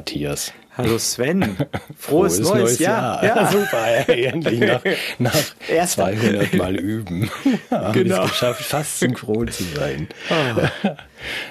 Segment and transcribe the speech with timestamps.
[0.00, 0.52] Hallo Matthias.
[0.78, 1.42] Hallo Sven.
[1.98, 3.22] Frohes, Frohes neues, neues, Jahr.
[3.22, 3.36] Jahr.
[3.36, 4.08] Ja, super.
[4.08, 4.82] Ey, endlich nach,
[5.18, 7.30] nach 200 Mal üben.
[7.70, 8.24] Haben genau.
[8.24, 10.08] es geschafft, fast synchron zu sein.
[10.30, 10.60] Oh.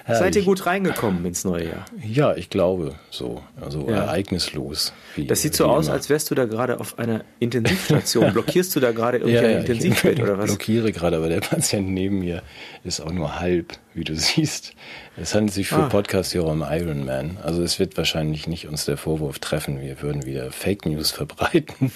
[0.08, 1.86] Seid ihr gut reingekommen ins neue Jahr?
[2.04, 3.44] Ja, ich glaube so.
[3.62, 3.98] Also ja.
[3.98, 4.94] ereignislos.
[5.16, 5.96] Wie, das sieht so aus, immer.
[5.96, 8.34] als wärst du da gerade auf einer Intensivstation.
[8.34, 10.50] Blockierst du da gerade irgendwie ja, ja, Intensivbett oder was?
[10.50, 12.42] Ich blockiere gerade, aber der Patient neben mir
[12.84, 14.74] ist auch nur halb, wie du siehst.
[15.18, 15.90] Es handelt sich für ah.
[15.90, 17.38] Podcast hier um Iron Man.
[17.44, 21.92] Also es wird wahrscheinlich nicht uns der Vorwurf treffen, wir würden wieder Fake News verbreiten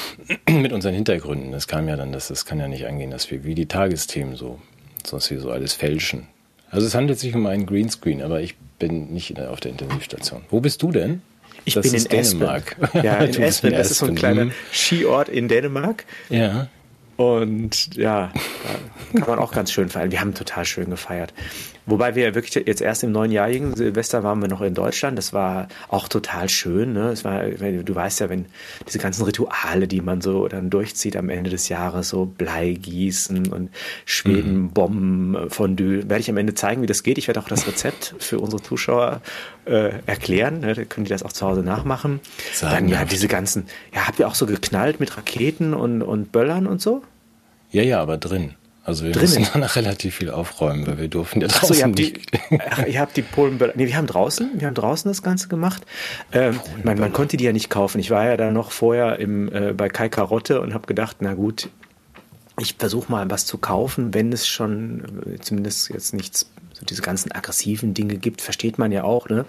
[0.48, 1.52] mit unseren Hintergründen.
[1.52, 4.36] Das kam ja dann, das, das kann ja nicht angehen, dass wir wie die Tagesthemen
[4.36, 4.58] so,
[5.04, 6.26] sonst wir so alles fälschen.
[6.70, 10.42] Also es handelt sich um einen Greenscreen, aber ich bin nicht auf der Intensivstation.
[10.50, 11.22] Wo bist du denn?
[11.64, 12.76] Ich das bin in Dänemark.
[12.80, 13.04] Espen.
[13.04, 13.72] Ja, in Espen.
[13.72, 14.50] Das ist so ein kleiner.
[14.72, 16.04] Skiort in Dänemark.
[16.28, 16.68] Ja.
[17.18, 18.30] Und ja,
[19.12, 20.12] kann man auch ganz schön feiern.
[20.12, 21.34] Wir haben total schön gefeiert.
[21.88, 25.16] Wobei wir wirklich jetzt erst im neuen Jahrjährigen Silvester waren wir noch in Deutschland.
[25.16, 26.92] Das war auch total schön.
[26.92, 27.08] Ne?
[27.10, 28.44] Es war, du weißt ja, wenn
[28.86, 33.70] diese ganzen Rituale, die man so dann durchzieht am Ende des Jahres, so Bleigießen und
[34.04, 35.48] Schwedenbomben, mhm.
[35.58, 37.16] Werde ich am Ende zeigen, wie das geht.
[37.16, 39.22] Ich werde auch das Rezept für unsere Zuschauer
[39.64, 40.60] äh, erklären.
[40.60, 40.74] Ne?
[40.74, 42.20] Da können die das auch zu Hause nachmachen.
[42.52, 46.32] Sagen dann ja diese ganzen, ja, habt ihr auch so geknallt mit Raketen und, und
[46.32, 47.02] Böllern und so?
[47.70, 48.54] Ja, ja, aber drin.
[48.88, 49.28] Also wir Drinnen.
[49.28, 52.32] müssen danach relativ viel aufräumen, weil wir durften ja draußen Ach so, ihr habt nicht.
[52.50, 55.48] Die, ach, ihr habt die Polen, nee, wir haben draußen, wir haben draußen das Ganze
[55.48, 55.82] gemacht.
[56.32, 57.98] Ähm, man, man, konnte die ja nicht kaufen.
[57.98, 61.34] Ich war ja da noch vorher im, äh, bei Kai Karotte und habe gedacht, na
[61.34, 61.68] gut,
[62.58, 67.02] ich versuche mal was zu kaufen, wenn es schon äh, zumindest jetzt nichts so diese
[67.02, 69.44] ganzen aggressiven Dinge gibt, versteht man ja auch, ne?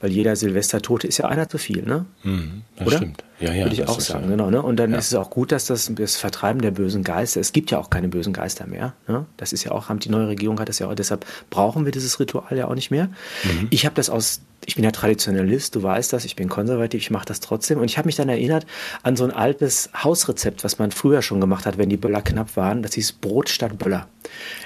[0.00, 2.06] Weil jeder Silvestertote ist ja einer zu viel, ne?
[2.24, 2.96] Mhm, das Oder?
[2.96, 3.24] stimmt.
[3.42, 3.64] Ja, ja.
[3.64, 4.30] Würde ich auch sagen, ja.
[4.30, 4.50] genau.
[4.50, 4.62] Ne?
[4.62, 4.98] Und dann ja.
[4.98, 7.90] ist es auch gut, dass das, das Vertreiben der bösen Geister, es gibt ja auch
[7.90, 8.94] keine bösen Geister mehr.
[9.08, 9.26] Ne?
[9.36, 12.20] Das ist ja auch, die neue Regierung hat das ja auch, deshalb brauchen wir dieses
[12.20, 13.08] Ritual ja auch nicht mehr.
[13.44, 13.68] Mhm.
[13.70, 17.10] Ich habe das aus ich bin ja Traditionalist, du weißt das, ich bin konservativ, ich
[17.10, 17.78] mache das trotzdem.
[17.78, 18.66] Und ich habe mich dann erinnert
[19.02, 22.56] an so ein altes Hausrezept, was man früher schon gemacht hat, wenn die Böller knapp
[22.56, 22.82] waren.
[22.82, 24.06] Das hieß Brot statt Böller.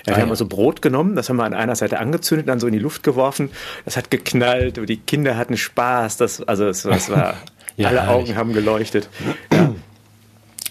[0.07, 2.61] Ja, wir ah, haben also Brot genommen, das haben wir an einer Seite angezündet, dann
[2.61, 3.51] so in die Luft geworfen.
[3.85, 6.19] Das hat geknallt, die Kinder hatten Spaß.
[6.19, 7.35] Das, also es, das war,
[7.77, 9.09] ja, alle Augen haben geleuchtet.
[9.51, 9.75] Ja.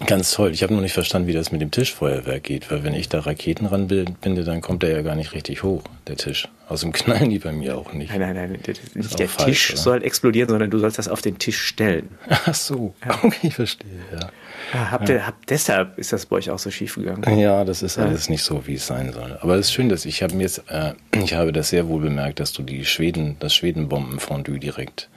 [0.06, 0.52] Ganz toll.
[0.52, 3.22] Ich habe noch nicht verstanden, wie das mit dem Tischfeuerwerk geht, weil wenn ich da
[3.22, 6.50] Raketen ranbinde, dann kommt der ja gar nicht richtig hoch, der Tisch.
[6.68, 8.10] Außerdem knallen die bei mir auch nicht.
[8.12, 8.60] Nein, nein, nein.
[8.68, 9.82] Der, nicht der falsch, Tisch oder?
[9.82, 12.10] soll explodieren, sondern du sollst das auf den Tisch stellen.
[12.28, 12.94] Ach so.
[13.06, 13.20] Ja.
[13.24, 14.30] Okay, ich verstehe, ja.
[14.74, 17.40] ja habt ihr, habt, deshalb ist das bei euch auch so schief gegangen.
[17.40, 19.38] Ja, das ist alles nicht so, wie es sein soll.
[19.42, 20.92] Aber es ist schön, dass ich habe mir jetzt, äh,
[21.24, 25.10] ich habe das sehr wohl bemerkt, dass du die Schweden, das Schwedenbombenfondue direkt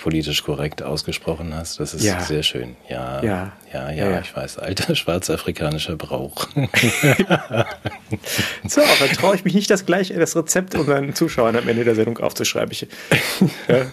[0.00, 1.80] politisch korrekt ausgesprochen hast.
[1.80, 2.20] Das ist ja.
[2.20, 2.76] sehr schön.
[2.88, 4.58] Ja, ja, ja, ja, ja, ich weiß.
[4.58, 6.48] Alter schwarzafrikanischer Brauch.
[8.66, 11.94] so, aber traue ich mich nicht, das gleich das Rezept unseren Zuschauern am Ende der
[11.94, 12.72] Sendung aufzuschreiben.
[12.72, 12.88] Ich,
[13.68, 13.86] ja,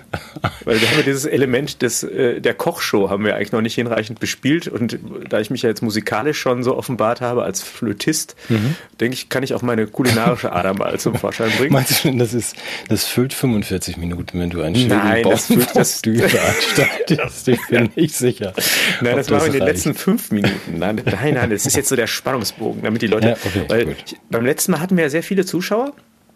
[0.65, 4.19] weil wir haben dieses Element des, äh, der Kochshow haben wir eigentlich noch nicht hinreichend
[4.19, 4.67] bespielt.
[4.67, 4.97] Und
[5.29, 8.75] da ich mich ja jetzt musikalisch schon so offenbart habe als Flötist, mhm.
[8.99, 11.73] denke ich, kann ich auch meine kulinarische Ader mal zum Vorschein bringen.
[11.73, 12.55] Meinst du, das ist,
[12.89, 17.47] das füllt 45 Minuten, wenn du einen schönen Nein, das füllt, das, du veranstaltest.
[17.57, 18.53] Ich bin nicht sicher.
[19.01, 20.77] Nein, das war in den letzten fünf Minuten.
[20.77, 23.29] Nein, nein, nein, das ist jetzt so der Spannungsbogen, damit die Leute.
[23.29, 25.93] Ja, okay, weil ich, beim letzten Mal hatten wir ja sehr viele Zuschauer.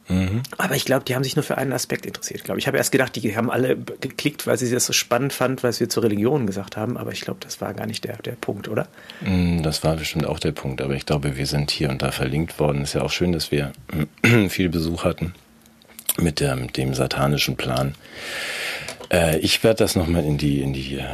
[0.07, 0.41] Mhm.
[0.57, 2.43] Aber ich glaube, die haben sich nur für einen Aspekt interessiert.
[2.43, 5.63] Glaube ich habe erst gedacht, die haben alle geklickt, weil sie das so spannend fanden,
[5.63, 6.97] was wir zur Religion gesagt haben.
[6.97, 8.87] Aber ich glaube, das war gar nicht der, der Punkt, oder?
[9.21, 10.81] Mm, das war bestimmt auch der Punkt.
[10.81, 12.81] Aber ich glaube, wir sind hier und da verlinkt worden.
[12.81, 13.71] Ist ja auch schön, dass wir
[14.49, 15.33] viel Besuch hatten
[16.17, 17.95] mit dem, dem satanischen Plan.
[19.11, 21.05] Äh, ich werde das nochmal in die, in die, äh,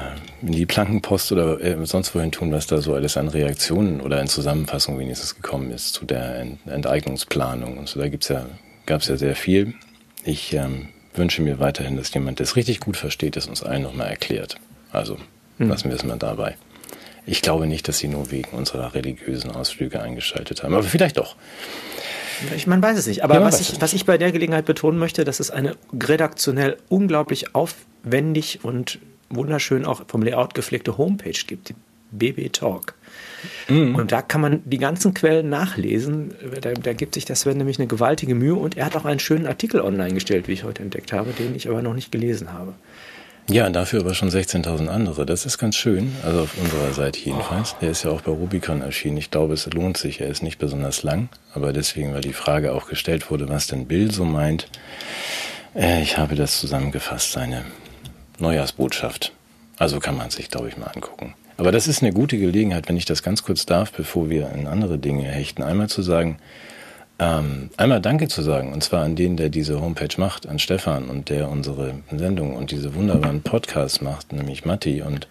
[0.41, 4.21] in die Plankenpost oder äh, sonst wohin tun, was da so alles an Reaktionen oder
[4.21, 7.77] in Zusammenfassung wenigstens gekommen ist zu der Enteignungsplanung.
[7.77, 8.45] Und so, da gibt's ja,
[8.85, 9.73] gab es ja sehr viel.
[10.23, 13.81] Ich ähm, wünsche mir weiterhin, dass jemand, der es richtig gut versteht, es uns allen
[13.81, 14.57] nochmal erklärt.
[14.91, 15.17] Also
[15.57, 15.69] hm.
[15.69, 16.55] lassen wir es mal dabei.
[17.25, 21.35] Ich glaube nicht, dass sie nur wegen unserer religiösen Ausflüge eingeschaltet haben, aber vielleicht doch.
[22.55, 23.23] Ich, man weiß es nicht.
[23.23, 26.77] Aber ja, was, ich, was ich bei der Gelegenheit betonen möchte, dass es eine redaktionell
[26.89, 28.99] unglaublich aufwendig und
[29.29, 31.75] wunderschön auch vom Layout gepflegte Homepage gibt, die
[32.11, 32.93] BB Talk.
[33.67, 33.95] Mhm.
[33.95, 36.33] Und da kann man die ganzen Quellen nachlesen.
[36.61, 39.19] Da, da, gibt sich der Sven nämlich eine gewaltige Mühe und er hat auch einen
[39.19, 42.53] schönen Artikel online gestellt, wie ich heute entdeckt habe, den ich aber noch nicht gelesen
[42.53, 42.73] habe.
[43.49, 45.25] Ja, dafür aber schon 16.000 andere.
[45.25, 46.13] Das ist ganz schön.
[46.25, 47.77] Also auf unserer Seite jedenfalls.
[47.79, 49.15] Der ist ja auch bei Rubicon erschienen.
[49.15, 50.19] Ich glaube, es lohnt sich.
[50.19, 51.29] Er ist nicht besonders lang.
[51.53, 54.67] Aber deswegen, weil die Frage auch gestellt wurde, was denn Bill so meint.
[55.75, 57.63] Äh, ich habe das zusammengefasst, seine
[58.39, 59.31] Neujahrsbotschaft.
[59.77, 61.33] Also kann man sich, glaube ich, mal angucken.
[61.55, 64.67] Aber das ist eine gute Gelegenheit, wenn ich das ganz kurz darf, bevor wir in
[64.67, 66.37] andere Dinge hechten, einmal zu sagen,
[67.19, 71.05] ähm, einmal Danke zu sagen, und zwar an den, der diese Homepage macht, an Stefan
[71.09, 75.27] und der unsere Sendung und diese wunderbaren Podcasts macht, nämlich Matti und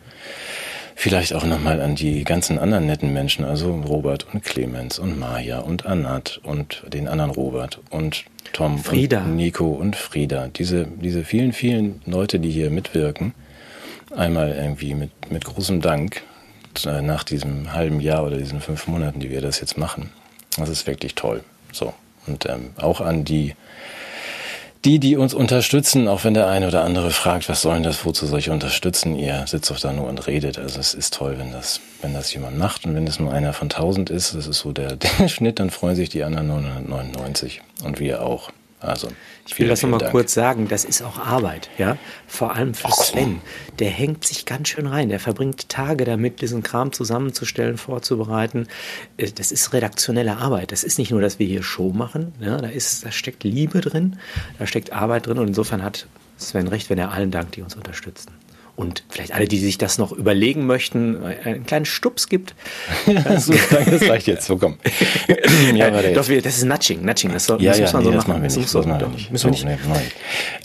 [0.96, 5.60] vielleicht auch nochmal an die ganzen anderen netten Menschen, also Robert und Clemens und Maja
[5.60, 9.22] und Annat und den anderen Robert und Tom Frieda.
[9.22, 10.48] und Nico und Frieda.
[10.48, 13.34] Diese, diese vielen, vielen Leute, die hier mitwirken,
[14.16, 16.22] einmal irgendwie mit, mit großem Dank
[16.84, 20.10] äh, nach diesem halben Jahr oder diesen fünf Monaten, die wir das jetzt machen.
[20.56, 21.42] Das ist wirklich toll.
[21.76, 21.92] So.
[22.26, 23.54] Und ähm, auch an die,
[24.84, 28.26] die, die uns unterstützen, auch wenn der eine oder andere fragt, was sollen das, wozu
[28.26, 29.16] soll ich unterstützen?
[29.16, 30.58] Ihr sitzt doch da nur und redet.
[30.58, 33.52] Also es ist toll, wenn das, wenn das jemand macht und wenn es nur einer
[33.52, 37.62] von tausend ist, das ist so der, der Schnitt, dann freuen sich die anderen 999
[37.84, 38.50] und wir auch.
[38.86, 39.08] Also,
[39.46, 41.96] ich will das nochmal kurz sagen, das ist auch Arbeit, ja.
[42.26, 43.40] Vor allem für Ach, Sven.
[43.78, 45.08] Der hängt sich ganz schön rein.
[45.08, 48.66] Der verbringt Tage damit, diesen Kram zusammenzustellen, vorzubereiten.
[49.16, 50.72] Äh, das ist redaktionelle Arbeit.
[50.72, 52.32] Das ist nicht nur, dass wir hier Show machen.
[52.40, 54.18] Ja, da, ist, da steckt Liebe drin,
[54.58, 56.06] da steckt Arbeit drin und insofern hat
[56.38, 58.32] Sven recht, wenn er allen dankt, die uns unterstützen
[58.76, 62.54] und vielleicht alle, die sich das noch überlegen möchten, einen kleinen Stups gibt.
[63.38, 63.52] so,
[63.90, 64.76] das reicht jetzt, so komm.
[65.74, 66.28] ja, ja, doch, das
[66.58, 68.86] ist Nudging, Nudging, das, soll, ja, das ja, muss man nee, so das machen.
[68.86, 69.32] wir Das machen wir nicht.
[69.32, 69.82] müssen wir nicht.
[69.84, 69.96] So, nee.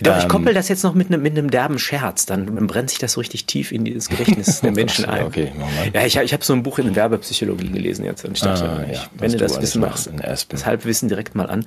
[0.02, 2.90] Doch, ich Ähm, koppel das jetzt noch mit, einem- mit einem derben Scherz, dann brennt
[2.90, 5.26] sich das so richtig tief in dieses Gedächtnis der Menschen ein.
[5.26, 5.52] Okay.
[5.94, 8.84] Ja, ich, ich habe so ein Buch in Werbepsychologie gelesen jetzt und ich dachte, Ah,
[8.90, 10.10] ich ja, wende du das Wissen machst
[10.50, 11.66] das Halbwissen direkt mal an.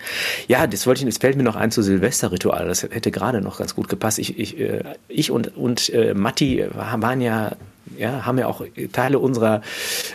[0.49, 2.67] Ja, das wollte ich, das fällt mir noch ein zu Silvesterritual.
[2.67, 4.19] Das hätte gerade noch ganz gut gepasst.
[4.19, 7.53] Ich, ich, äh, ich und, und äh, Matti waren ja
[7.97, 9.61] ja, haben ja auch Teile unserer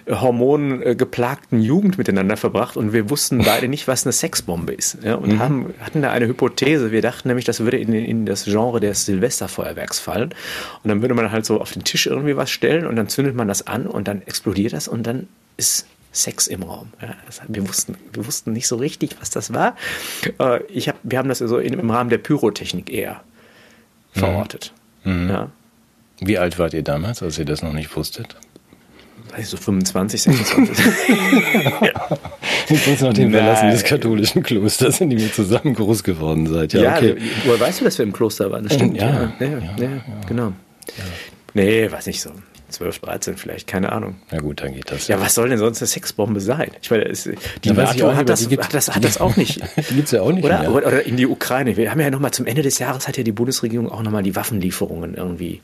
[0.06, 4.98] äh, hormongeplagten Jugend miteinander verbracht und wir wussten beide nicht, was eine Sexbombe ist.
[5.01, 6.92] Ja, und haben, hatten da eine Hypothese.
[6.92, 10.33] Wir dachten nämlich, das würde in, in das Genre des Silvesterfeuerwerks fallen.
[10.83, 13.36] Und dann würde man halt so auf den Tisch irgendwie was stellen und dann zündet
[13.36, 16.89] man das an und dann explodiert das und dann ist Sex im Raum.
[17.01, 19.77] Ja, das, wir, wussten, wir wussten nicht so richtig, was das war.
[20.39, 23.22] Äh, ich hab, wir haben das so im Rahmen der Pyrotechnik eher
[24.12, 24.74] verortet.
[25.06, 25.51] Ja.
[26.21, 28.36] Wie alt wart ihr damals, als ihr das noch nicht wusstet?
[29.33, 30.86] Also 25, 26.
[32.69, 33.42] Jetzt uns nach dem Nein.
[33.44, 36.74] Verlassen des katholischen Klosters, in dem ihr zusammen groß geworden seid.
[36.74, 37.16] Ja, ja, okay.
[37.45, 38.63] woher weißt du, dass wir im Kloster waren?
[38.63, 38.98] Das stimmt.
[38.98, 39.89] Ja, ja, ja, ja,
[40.27, 40.54] genau.
[41.54, 42.31] Nee, weiß nicht so.
[42.69, 44.18] 12, 13 vielleicht, keine Ahnung.
[44.31, 45.07] Na gut, dann geht das.
[45.07, 46.69] Ja, was soll denn sonst eine Sexbombe sein?
[46.83, 49.04] Ich meine, es, die Ja, weiß ich NATO hat das, die gibt- hat, das, hat
[49.04, 49.60] das auch nicht.
[49.89, 50.75] Die gibt's ja auch nicht Oder, mehr.
[50.75, 51.75] oder in die Ukraine.
[51.77, 54.36] Wir haben ja nochmal zum Ende des Jahres hat ja die Bundesregierung auch nochmal die
[54.36, 55.62] Waffenlieferungen irgendwie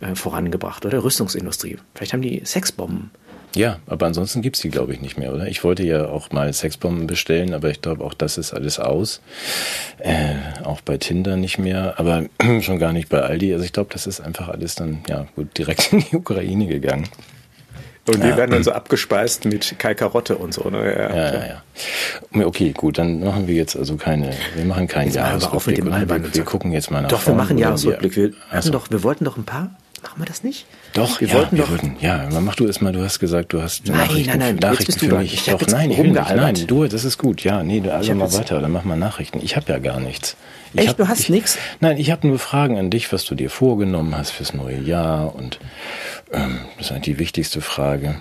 [0.00, 1.78] äh, vorangebracht oder Rüstungsindustrie.
[1.94, 3.10] Vielleicht haben die Sexbomben.
[3.56, 5.46] Ja, aber ansonsten gibt's die, glaube ich, nicht mehr, oder?
[5.48, 9.22] Ich wollte ja auch mal Sexbomben bestellen, aber ich glaube, auch das ist alles aus.
[10.00, 10.34] Äh,
[10.64, 12.24] auch bei Tinder nicht mehr, aber
[12.60, 13.52] schon gar nicht bei Aldi.
[13.54, 17.08] Also ich glaube, das ist einfach alles dann, ja, gut, direkt in die Ukraine gegangen.
[18.06, 18.36] Und wir Ja.
[18.36, 20.68] werden dann so abgespeist mit Kai Karotte und so.
[20.70, 20.78] Ne?
[20.94, 21.62] Ja, Ja, ja,
[22.40, 22.46] ja.
[22.46, 25.84] Okay, gut, dann machen wir jetzt also keine, wir machen keinen Jetzt Jahresrückblick.
[25.84, 28.14] wir, wir gucken jetzt mal nach Doch, wir vorne, machen Jahresrückblick.
[28.16, 28.72] Wir, Ach hatten so.
[28.72, 29.70] doch, wir wollten doch ein paar.
[30.02, 30.66] Machen wir das nicht?
[30.92, 31.70] Doch, wir ja, wollten wir doch.
[31.70, 34.54] würden, ja, mach du es mal, du hast gesagt, du hast Nein, Nachrichten, nein, nein,
[34.54, 35.34] jetzt Nachrichten bist du für mich.
[35.34, 37.92] Ich Doch, jetzt nein, ich will nicht, nein, du, das ist gut, ja, nee, du,
[37.92, 39.40] also mal weiter, dann mach mal Nachrichten.
[39.42, 40.36] Ich habe ja gar nichts.
[40.72, 40.88] Ich Echt?
[40.90, 41.58] hab- Du hast ich, nix?
[41.80, 45.34] Nein, ich habe nur Fragen an dich, was du dir vorgenommen hast fürs neue Jahr
[45.34, 45.58] und
[46.32, 48.16] ähm, das ist eigentlich die wichtigste Frage.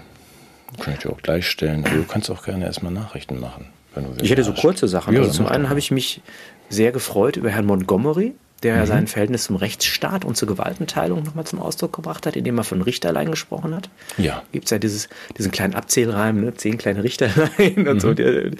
[0.79, 3.67] Kann ich dir auch gleich stellen, aber du kannst auch gerne erstmal Nachrichten machen.
[3.95, 5.13] Wenn du Ich hätte so kurze Sachen.
[5.13, 6.21] Ja, also zum einen habe ich mich
[6.69, 8.33] sehr gefreut über Herrn Montgomery,
[8.63, 8.79] der Mhm.
[8.79, 12.63] ja sein Verhältnis zum Rechtsstaat und zur Gewaltenteilung nochmal zum Ausdruck gebracht hat, indem er
[12.63, 13.89] von Richterlein gesprochen hat.
[14.17, 14.41] Ja.
[14.51, 16.53] Gibt es ja dieses, diesen kleinen Abzählreim, ne?
[16.55, 17.49] zehn kleine Richterlein
[17.87, 17.99] und Mhm.
[17.99, 18.13] so.
[18.13, 18.51] Die,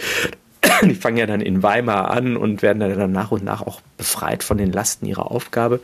[0.84, 4.44] die fangen ja dann in Weimar an und werden dann nach und nach auch befreit
[4.44, 5.80] von den Lasten ihrer Aufgabe,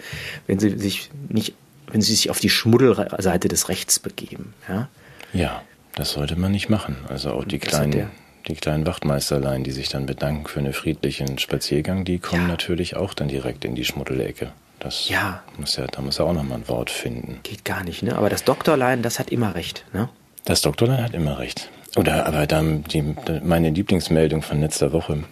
[0.48, 1.56] wenn sie sich nicht,
[1.92, 4.54] wenn sie sich auf die Schmuddelseite des Rechts begeben.
[4.68, 4.90] Ja?
[5.32, 5.62] Ja,
[5.96, 6.98] das sollte man nicht machen.
[7.08, 8.10] Also auch die kleinen,
[8.48, 12.48] die kleinen Wachtmeisterlein, die sich dann bedanken für einen friedlichen Spaziergang, die kommen Ja.
[12.50, 14.52] natürlich auch dann direkt in die Schmuddelecke.
[14.80, 15.44] Das Ja.
[15.58, 17.40] muss ja, da muss er auch nochmal ein Wort finden.
[17.44, 18.16] Geht gar nicht, ne?
[18.18, 20.10] Aber das Doktorlein, das hat immer recht, ne?
[20.46, 21.70] Das Doktorlein hat immer recht.
[21.96, 23.02] Oder aber dann die,
[23.44, 25.24] meine Lieblingsmeldung von letzter Woche,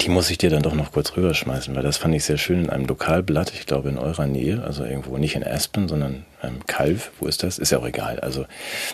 [0.00, 2.64] die muss ich dir dann doch noch kurz rüberschmeißen, weil das fand ich sehr schön
[2.64, 6.60] in einem Lokalblatt, ich glaube in eurer Nähe, also irgendwo nicht in Aspen, sondern ähm,
[6.66, 7.58] Kalf, wo ist das?
[7.58, 8.20] Ist ja auch egal.
[8.20, 8.46] Also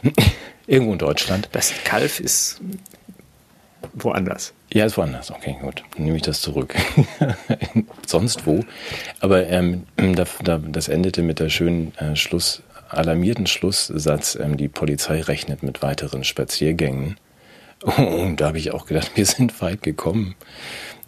[0.66, 1.48] irgendwo in Deutschland.
[1.52, 2.60] Das Kalf ist
[3.94, 4.52] woanders.
[4.72, 5.30] Ja, ist woanders.
[5.30, 5.82] Okay, gut.
[5.96, 6.75] Dann nehme ich das zurück.
[8.06, 8.64] Sonst wo.
[9.20, 14.68] Aber ähm, da, da, das endete mit der schönen äh, Schluss, alarmierten Schlusssatz, ähm, die
[14.68, 17.16] Polizei rechnet mit weiteren Spaziergängen.
[17.96, 20.34] Und da habe ich auch gedacht, wir sind weit gekommen.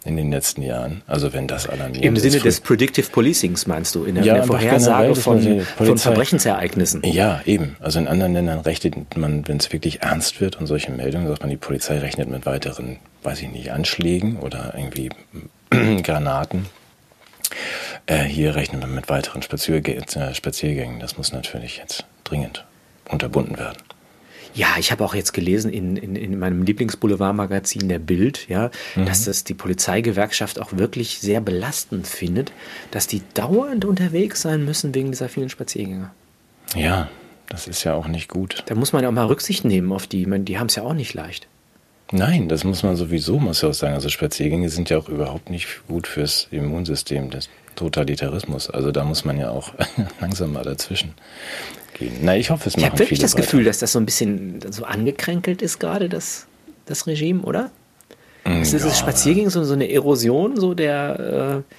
[0.05, 1.01] In den letzten Jahren.
[1.07, 4.37] Also wenn das alarmiert Im Sinne des Predictive Policings meinst du, in der, Ja, in
[4.37, 7.01] der Vorhersage von, von Verbrechensereignissen.
[7.03, 7.75] Ja, eben.
[7.79, 11.41] Also in anderen Ländern rechnet man, wenn es wirklich ernst wird und solche Meldungen, sagt
[11.41, 15.09] man, die Polizei rechnet mit weiteren, weiß ich nicht, Anschlägen oder irgendwie
[16.03, 16.67] Granaten.
[18.05, 20.99] Äh, hier rechnet man mit weiteren äh, Spaziergängen.
[20.99, 22.63] Das muss natürlich jetzt dringend
[23.09, 23.77] unterbunden werden.
[24.55, 29.05] Ja, ich habe auch jetzt gelesen in, in, in meinem Lieblingsboulevardmagazin Der Bild, ja, Mhm.
[29.05, 32.51] dass das die Polizeigewerkschaft auch wirklich sehr belastend findet,
[32.91, 36.11] dass die dauernd unterwegs sein müssen wegen dieser vielen Spaziergänger.
[36.75, 37.09] Ja,
[37.49, 38.63] das ist ja auch nicht gut.
[38.67, 40.25] Da muss man ja auch mal Rücksicht nehmen auf die.
[40.25, 41.47] Meine, die haben es ja auch nicht leicht.
[42.11, 43.93] Nein, das muss man sowieso, muss ich auch sagen.
[43.95, 48.69] Also Spaziergänge sind ja auch überhaupt nicht gut fürs Immunsystem des Totalitarismus.
[48.69, 49.73] Also da muss man ja auch
[50.21, 51.13] langsam mal dazwischen
[51.95, 52.13] gehen.
[52.21, 53.43] Na, ich hoffe, es Ich machen habe wirklich das weiter.
[53.43, 56.45] Gefühl, dass das so ein bisschen so angekränkelt ist gerade, das,
[56.85, 57.71] das Regime, oder?
[58.43, 58.89] Es ist ja.
[58.89, 61.63] das Spaziergänge so, so eine Erosion, so der.
[61.67, 61.73] Äh,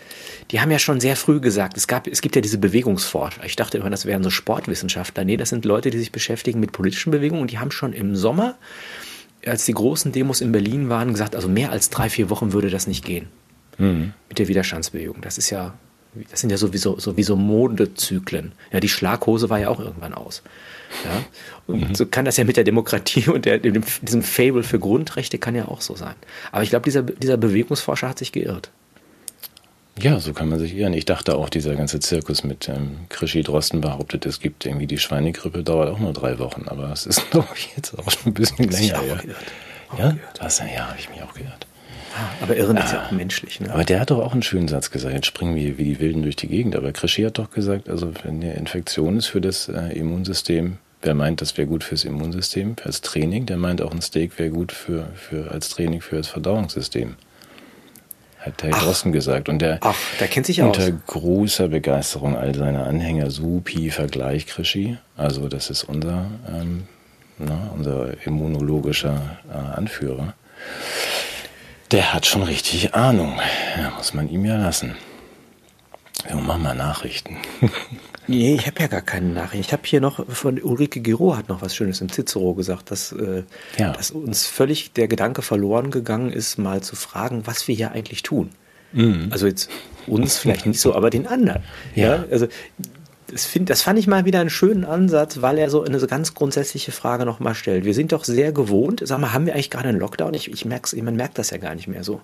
[0.51, 3.45] die haben ja schon sehr früh gesagt, es, gab, es gibt ja diese Bewegungsforscher.
[3.45, 5.25] Ich dachte immer, das wären so Sportwissenschaftler.
[5.25, 8.15] Nee, das sind Leute, die sich beschäftigen mit politischen Bewegungen und die haben schon im
[8.15, 8.57] Sommer,
[9.45, 12.71] als die großen Demos in Berlin waren, gesagt, also mehr als drei, vier Wochen würde
[12.71, 13.29] das nicht gehen.
[13.79, 15.21] Mit der Widerstandsbewegung.
[15.21, 15.75] Das ist ja,
[16.31, 18.53] das sind ja sowieso, sowieso Modezyklen.
[18.73, 20.43] Ja, die Schlaghose war ja auch irgendwann aus.
[21.05, 21.25] Ja?
[21.67, 25.39] Und so kann das ja mit der Demokratie und der, dem, diesem Fable für Grundrechte
[25.39, 26.15] kann ja auch so sein.
[26.53, 28.71] Aber ich glaube, dieser, dieser Bewegungsforscher hat sich geirrt.
[29.99, 30.93] Ja, so kann man sich irren.
[30.93, 34.99] Ich dachte auch, dieser ganze Zirkus mit ähm, Krischi Drosten behauptet, es gibt irgendwie die
[34.99, 36.65] Schweinegrippe, dauert auch nur drei Wochen.
[36.69, 39.03] Aber es ist, glaube ich, jetzt auch schon ein bisschen länger.
[39.03, 39.17] Ja,
[39.99, 40.17] ja?
[40.39, 41.66] ja habe ich mich auch geirrt.
[42.41, 43.61] Aber Irren ist ja auch menschlich.
[43.61, 43.73] Ne?
[43.73, 45.15] Aber der hat doch auch einen schönen Satz gesagt.
[45.15, 46.77] Jetzt springen wir wie die Wilden durch die Gegend.
[46.77, 51.15] Aber Krischi hat doch gesagt, also wenn eine Infektion ist für das äh, Immunsystem, wer
[51.15, 54.73] meint, das wäre gut fürs Immunsystem, als Training, der meint auch ein Steak wäre gut
[54.73, 57.17] für, für als Training für das Verdauungssystem.
[58.39, 59.49] Hat Herr Drosten gesagt.
[59.49, 60.93] Und der Ach, da kennt sich unter aus.
[61.07, 64.99] großer Begeisterung all seiner Anhänger Supi Vergleich Krischi.
[65.17, 66.85] Also das ist unser, ähm,
[67.39, 70.35] na, unser immunologischer äh, Anführer.
[71.93, 73.39] Der hat schon richtig Ahnung.
[73.79, 74.95] Ja, muss man ihm ja lassen.
[76.31, 77.37] So, mach mal Nachrichten.
[78.29, 79.67] Nee, ich habe ja gar keine Nachricht.
[79.67, 83.13] Ich habe hier noch von Ulrike Giro hat noch was Schönes im Cicero gesagt, dass,
[83.13, 83.45] äh,
[83.79, 83.93] Ja.
[83.93, 88.25] dass uns völlig der Gedanke verloren gegangen ist, mal zu fragen, was wir hier eigentlich
[88.25, 88.51] tun.
[89.31, 89.71] Also jetzt
[90.09, 91.63] uns vielleicht nicht so, aber den anderen.
[91.95, 92.25] Ja.
[92.29, 92.49] also
[93.29, 96.07] das, find, das fand ich mal wieder einen schönen Ansatz, weil er so eine so
[96.07, 97.85] ganz grundsätzliche Frage nochmal stellt.
[97.85, 99.03] Wir sind doch sehr gewohnt.
[99.05, 100.35] Sag mal, haben wir eigentlich gerade einen Lockdown?
[100.35, 102.21] Ich, ich merk's, man merkt das ja gar nicht mehr so.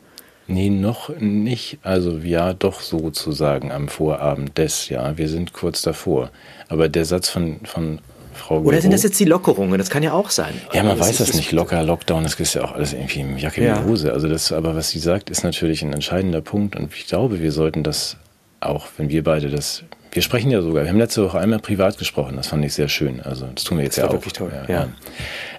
[0.47, 1.79] Nee, noch nicht.
[1.83, 5.17] Also ja, doch sozusagen am Vorabend des, ja.
[5.17, 6.31] Wir sind kurz davor.
[6.69, 8.01] Aber der Satz von, von
[8.35, 9.79] Frau Oder sind das jetzt die Lockerungen?
[9.79, 10.55] Das kann ja auch sein.
[10.73, 11.53] Ja, man Aber weiß es das nicht.
[11.53, 13.85] Locker, Lockdown, das ist ja auch alles irgendwie im Jacke Ja.
[13.85, 14.13] wie Hose.
[14.13, 16.75] Also das, aber was sie sagt, ist natürlich ein entscheidender Punkt.
[16.77, 18.17] Und ich glaube, wir sollten das
[18.61, 21.99] auch, wenn wir beide das, wir sprechen ja sogar, wir haben letzte Woche einmal privat
[21.99, 23.21] gesprochen, das fand ich sehr schön.
[23.21, 24.15] Also das tun wir jetzt Das ja war auch.
[24.21, 24.89] wirklich toll, ja.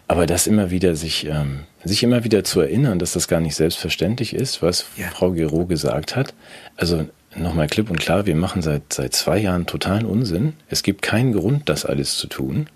[0.07, 3.55] Aber das immer wieder sich, ähm, sich immer wieder zu erinnern, dass das gar nicht
[3.55, 5.07] selbstverständlich ist, was Ja.
[5.09, 6.33] Frau Gero gesagt hat.
[6.77, 10.53] Also nochmal klipp und klar, wir machen seit, seit zwei Jahren totalen Unsinn.
[10.69, 12.67] Es gibt keinen Grund, das alles zu tun.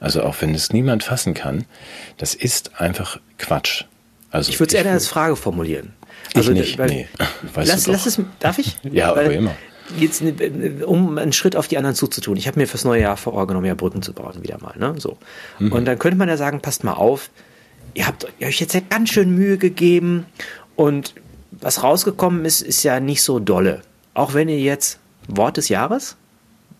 [0.00, 1.64] Also auch wenn es niemand fassen kann,
[2.18, 3.84] das ist einfach Quatsch.
[4.30, 5.94] Also Ich würde es eher als Frage formulieren.
[6.34, 7.08] Ich nicht, weil- nee.
[7.54, 8.76] Weißt lass, lass es, darf ich?
[8.92, 9.56] Ja, aber immer.
[9.96, 12.36] Jetzt, äh, um einen Schritt auf die anderen zuzutun.
[12.36, 14.74] Ich habe mir fürs neue Jahr vorgenommen, ja Brücken zu bauen, wieder mal.
[14.78, 14.94] Ne?
[14.98, 15.16] So.
[15.58, 15.72] Mhm.
[15.72, 17.30] Und dann könnte man ja sagen, passt mal auf,
[17.94, 20.26] ihr habt euch jetzt ja ganz schön Mühe gegeben
[20.76, 21.14] und
[21.50, 23.82] was rausgekommen ist, ist ja nicht so dolle.
[24.14, 26.16] Auch wenn ihr jetzt, Wort des Jahres?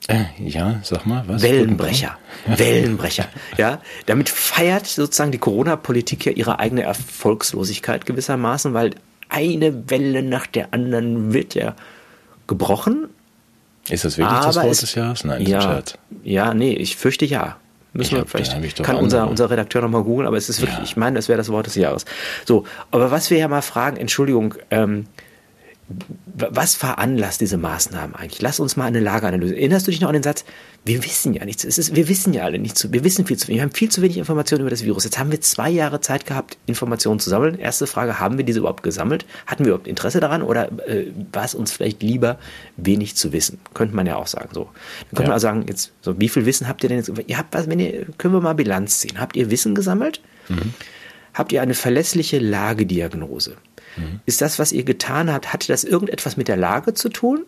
[0.07, 1.43] Äh, ja, sag mal, was?
[1.43, 2.17] Wellenbrecher.
[2.47, 3.27] Wellenbrecher.
[3.57, 8.95] Ja, damit feiert sozusagen die Corona-Politik ja ihre eigene Erfolgslosigkeit gewissermaßen, weil
[9.29, 11.75] eine Welle nach der anderen wird ja
[12.49, 13.09] gebrochen.
[13.89, 15.25] Ist das wirklich das Wort es- des Jahres?
[15.25, 15.95] Nein, ja, Scherz.
[16.25, 17.57] ja, nee, ich fürchte ja.
[17.95, 19.31] Müssen Ich wir vielleicht, kann unser, andere.
[19.31, 20.85] unser Redakteur nochmal googeln, aber es ist wirklich, Ja.
[20.85, 22.05] ich meine, das wäre das Wort des Jahres.
[22.45, 25.07] So, aber was wir ja mal fragen, Entschuldigung, ähm,
[26.37, 28.43] was veranlasst diese Maßnahmen eigentlich?
[28.43, 29.55] Lass uns mal eine Lageanalyse.
[29.57, 30.45] Erinnerst du dich noch an den Satz,
[30.85, 31.65] wir wissen ja nichts.
[31.65, 32.91] Ist, wir wissen ja alle nichts.
[32.91, 33.59] Wir wissen viel zu wenig.
[33.59, 35.05] Wir haben viel zu wenig Informationen über das Virus.
[35.05, 37.59] Jetzt haben wir zwei Jahre Zeit gehabt, Informationen zu sammeln.
[37.59, 39.27] Erste Frage, haben wir diese überhaupt gesammelt?
[39.47, 42.39] Hatten wir überhaupt Interesse daran oder äh, war es uns vielleicht lieber,
[42.79, 43.59] wenig zu wissen?
[43.75, 44.49] Könnte man ja auch sagen.
[44.53, 44.65] So.
[44.65, 45.29] Dann könnte Ja.
[45.29, 47.13] man auch sagen, jetzt, so, wie viel Wissen habt ihr denn jetzt?
[47.27, 49.21] Ihr habt was, wenn ihr, können wir mal Bilanz ziehen.
[49.21, 50.23] Habt ihr Wissen gesammelt?
[51.35, 53.57] Habt ihr eine verlässliche Lagediagnose?
[54.27, 57.45] Ist das, was ihr getan habt, hatte das irgendetwas mit der Lage zu tun?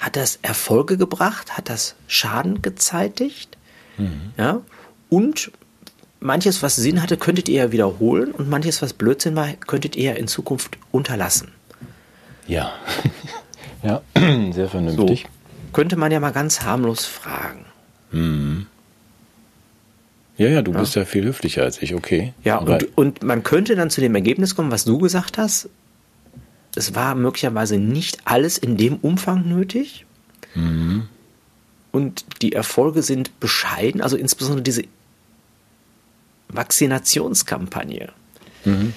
[0.00, 1.56] Hat das Erfolge gebracht?
[1.56, 3.56] Hat das Schaden gezeitigt?
[4.36, 4.60] Ja.
[5.08, 5.50] Und
[6.20, 10.12] manches, was Sinn hatte, könntet ihr ja wiederholen und manches, was Blödsinn war, könntet ihr
[10.12, 11.52] ja in Zukunft unterlassen.
[12.46, 12.72] Ja.
[13.82, 14.02] ja,
[14.52, 15.22] sehr vernünftig.
[15.22, 17.64] So, könnte man ja mal ganz harmlos fragen.
[18.10, 18.66] Mhm.
[20.38, 20.80] Ja, ja, du ja.
[20.80, 22.34] bist ja viel höflicher als ich, okay.
[22.44, 25.70] Ja, und, und man könnte dann zu dem Ergebnis kommen, was du gesagt hast.
[26.76, 30.06] Es war möglicherweise nicht alles in dem Umfang nötig.
[30.54, 31.08] Mhm.
[31.90, 34.82] Und die Erfolge sind bescheiden, also insbesondere diese
[36.48, 38.10] Vaccinationskampagne.
[38.64, 38.92] Mhm.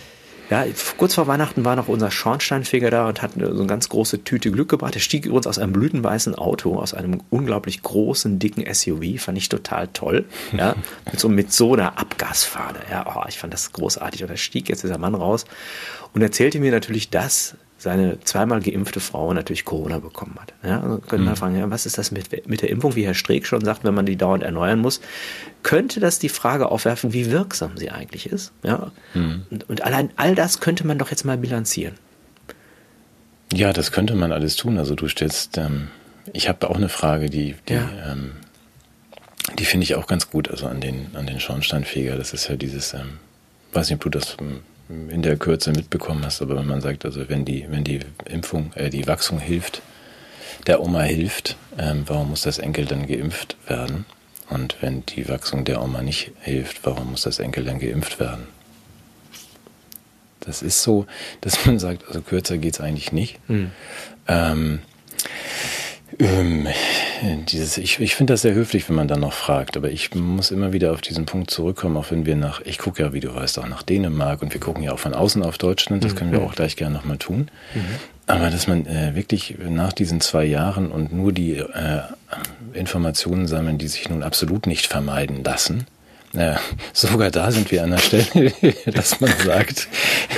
[0.50, 0.65] Ja,
[0.98, 4.51] kurz vor Weihnachten war noch unser Schornsteinfeger da und hat so eine ganz große Tüte
[4.51, 4.95] Glück gebracht.
[4.95, 9.21] Er stieg übrigens aus einem blütenweißen Auto, aus einem unglaublich großen, dicken SUV.
[9.21, 10.25] Fand ich total toll.
[10.51, 12.79] Ja, mit so, mit so einer Abgasfahne.
[12.89, 14.24] Ja, oh, ich fand das großartig.
[14.24, 15.45] Und da stieg jetzt dieser Mann raus
[16.13, 20.53] und erzählte mir natürlich das, seine zweimal geimpfte Frau natürlich Corona bekommen hat.
[20.63, 21.36] Ja, also können wir mhm.
[21.38, 23.93] fragen, ja, was ist das mit, mit der Impfung, wie Herr Streeck schon sagt, wenn
[23.93, 25.00] man die dauernd erneuern muss,
[25.63, 28.51] könnte das die Frage aufwerfen, wie wirksam sie eigentlich ist.
[28.63, 28.91] Ja?
[29.13, 29.45] Mhm.
[29.50, 31.95] Und, und allein all das könnte man doch jetzt mal bilanzieren.
[33.53, 34.77] Ja, das könnte man alles tun.
[34.77, 35.88] Also du stellst, ähm,
[36.33, 37.89] ich habe auch eine Frage, die, die, ja.
[38.12, 38.33] ähm,
[39.57, 42.17] die finde ich auch ganz gut, also an den, an den Schornsteinfeger.
[42.17, 43.19] Das ist ja dieses, ähm,
[43.71, 44.59] weiß nicht, ob du das ähm,
[44.89, 48.74] in der Kürze mitbekommen hast, aber wenn man sagt, also wenn die, wenn die Impfung,
[48.74, 49.81] äh, die Wachstum hilft,
[50.65, 54.05] der Oma hilft, ähm, warum muss das Enkel dann geimpft werden?
[54.50, 58.48] Und wenn die Wachstum der Oma nicht hilft, warum muss das Enkel dann geimpft werden?
[60.39, 61.05] Das ist so,
[61.41, 63.38] dass man sagt, also kürzer geht es eigentlich nicht.
[63.48, 63.72] Mhm.
[64.27, 64.79] Ähm,
[66.17, 66.67] ähm,
[67.21, 70.51] dieses, ich ich finde das sehr höflich, wenn man dann noch fragt, aber ich muss
[70.51, 73.33] immer wieder auf diesen Punkt zurückkommen, auch wenn wir nach, ich gucke ja, wie du
[73.33, 76.31] weißt, auch nach Dänemark und wir gucken ja auch von außen auf Deutschland, das können
[76.31, 76.45] wir mhm.
[76.45, 77.49] auch gleich gerne nochmal tun.
[77.73, 77.81] Mhm.
[78.27, 82.01] Aber dass man äh, wirklich nach diesen zwei Jahren und nur die äh,
[82.73, 85.88] Informationen sammeln, die sich nun absolut nicht vermeiden lassen,
[86.33, 86.59] ja,
[86.93, 88.51] sogar da sind wir an der Stelle,
[88.86, 89.88] dass man sagt,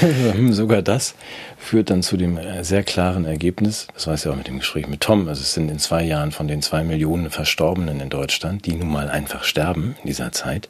[0.51, 1.15] sogar das
[1.57, 4.87] führt dann zu dem äh, sehr klaren Ergebnis, das weiß ja auch mit dem Gespräch
[4.87, 8.65] mit Tom, also es sind in zwei Jahren von den zwei Millionen Verstorbenen in Deutschland,
[8.65, 10.69] die nun mal einfach sterben in dieser Zeit,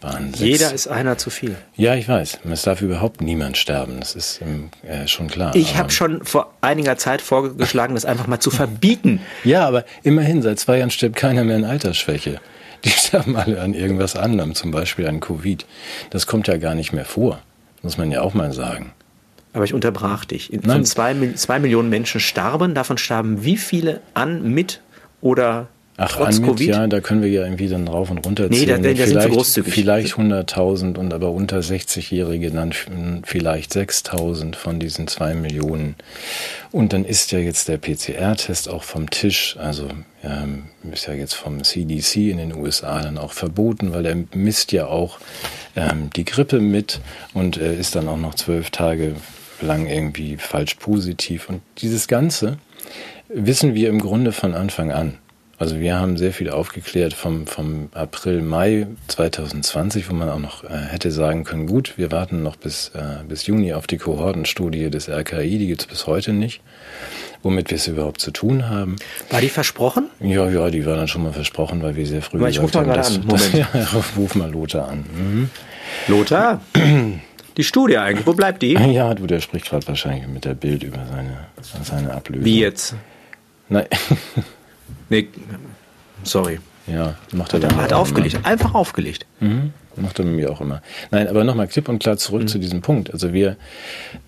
[0.00, 0.40] waren sechs.
[0.60, 1.56] Jeder ist einer zu viel.
[1.76, 2.40] Ja, ich weiß.
[2.50, 3.98] Es darf überhaupt niemand sterben.
[4.00, 4.40] Das ist
[4.86, 5.54] äh, schon klar.
[5.54, 9.20] Ich habe schon vor einiger Zeit vorgeschlagen, das einfach mal zu verbieten.
[9.44, 12.40] ja, aber immerhin, seit zwei Jahren stirbt keiner mehr in Altersschwäche.
[12.84, 15.66] Die sterben alle an irgendwas anderem, zum Beispiel an Covid.
[16.10, 17.40] Das kommt ja gar nicht mehr vor,
[17.82, 18.92] muss man ja auch mal sagen.
[19.52, 20.52] Aber ich unterbrach dich.
[20.64, 24.82] Von zwei, zwei Millionen Menschen starben, davon starben wie viele an, mit
[25.22, 28.50] oder Ach, Trotz an mit, ja, da können wir ja irgendwie dann rauf und runter
[28.50, 28.60] ziehen.
[28.60, 29.72] Nee, da, da vielleicht, sind wir großzügig.
[29.72, 32.72] Vielleicht 100.000 und aber unter 60-Jährige dann
[33.24, 35.94] vielleicht 6.000 von diesen zwei Millionen.
[36.70, 39.88] Und dann ist ja jetzt der PCR-Test auch vom Tisch, also
[40.22, 44.72] ähm, ist ja jetzt vom CDC in den USA dann auch verboten, weil er misst
[44.72, 45.18] ja auch
[45.76, 47.00] ähm, die Grippe mit
[47.32, 49.14] und äh, ist dann auch noch zwölf Tage
[49.62, 51.48] lang irgendwie falsch positiv.
[51.48, 52.58] Und dieses Ganze
[53.28, 55.18] wissen wir im Grunde von Anfang an.
[55.58, 60.64] Also wir haben sehr viel aufgeklärt vom, vom April, Mai 2020, wo man auch noch
[60.64, 64.90] äh, hätte sagen können, gut, wir warten noch bis, äh, bis Juni auf die Kohortenstudie
[64.90, 66.60] des RKI, die gibt es bis heute nicht,
[67.42, 68.96] womit wir es überhaupt zu tun haben.
[69.30, 70.10] War die versprochen?
[70.20, 72.86] Ja, ja, die war dann schon mal versprochen, weil wir sehr früh ich ruf mal
[72.86, 73.18] haben, dass.
[73.26, 73.66] Das, ja,
[74.16, 75.04] ruf mal Lothar an.
[75.16, 75.50] Mhm.
[76.08, 76.60] Lothar?
[77.56, 78.74] Die Studie eigentlich, wo bleibt die?
[78.74, 81.46] Ja, du, der spricht gerade wahrscheinlich mit der Bild über seine,
[81.82, 82.44] seine Ablösung.
[82.44, 82.94] Wie jetzt?
[83.70, 83.86] Nein.
[85.08, 85.28] Nee,
[86.22, 86.58] sorry.
[86.86, 87.76] Ja, macht er dann.
[87.76, 88.46] Hat aufgelegt, immer.
[88.46, 89.26] einfach aufgelegt.
[89.40, 89.72] Mhm.
[89.96, 90.82] Macht er mit mir auch immer.
[91.10, 92.48] Nein, aber nochmal klipp und klar zurück mhm.
[92.48, 93.12] zu diesem Punkt.
[93.12, 93.56] Also wir,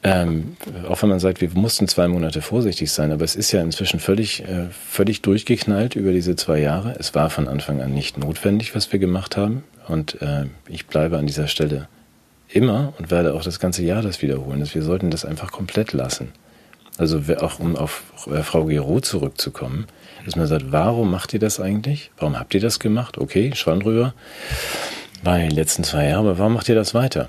[0.02, 0.56] ähm,
[0.88, 4.00] auch wenn man sagt, wir mussten zwei Monate vorsichtig sein, aber es ist ja inzwischen
[4.00, 6.96] völlig, äh, völlig durchgeknallt über diese zwei Jahre.
[6.98, 9.62] Es war von Anfang an nicht notwendig, was wir gemacht haben.
[9.86, 11.88] Und äh, ich bleibe an dieser Stelle
[12.48, 15.92] immer und werde auch das ganze Jahr das wiederholen, dass wir sollten das einfach komplett
[15.92, 16.32] lassen.
[16.96, 19.86] Also auch um auf äh, Frau Gero zurückzukommen,
[20.24, 22.11] dass man sagt, warum macht ihr das eigentlich?
[22.18, 23.18] Warum habt ihr das gemacht?
[23.18, 24.14] Okay, schon drüber.
[25.22, 27.28] War in den letzten zwei Jahren, aber warum macht ihr das weiter?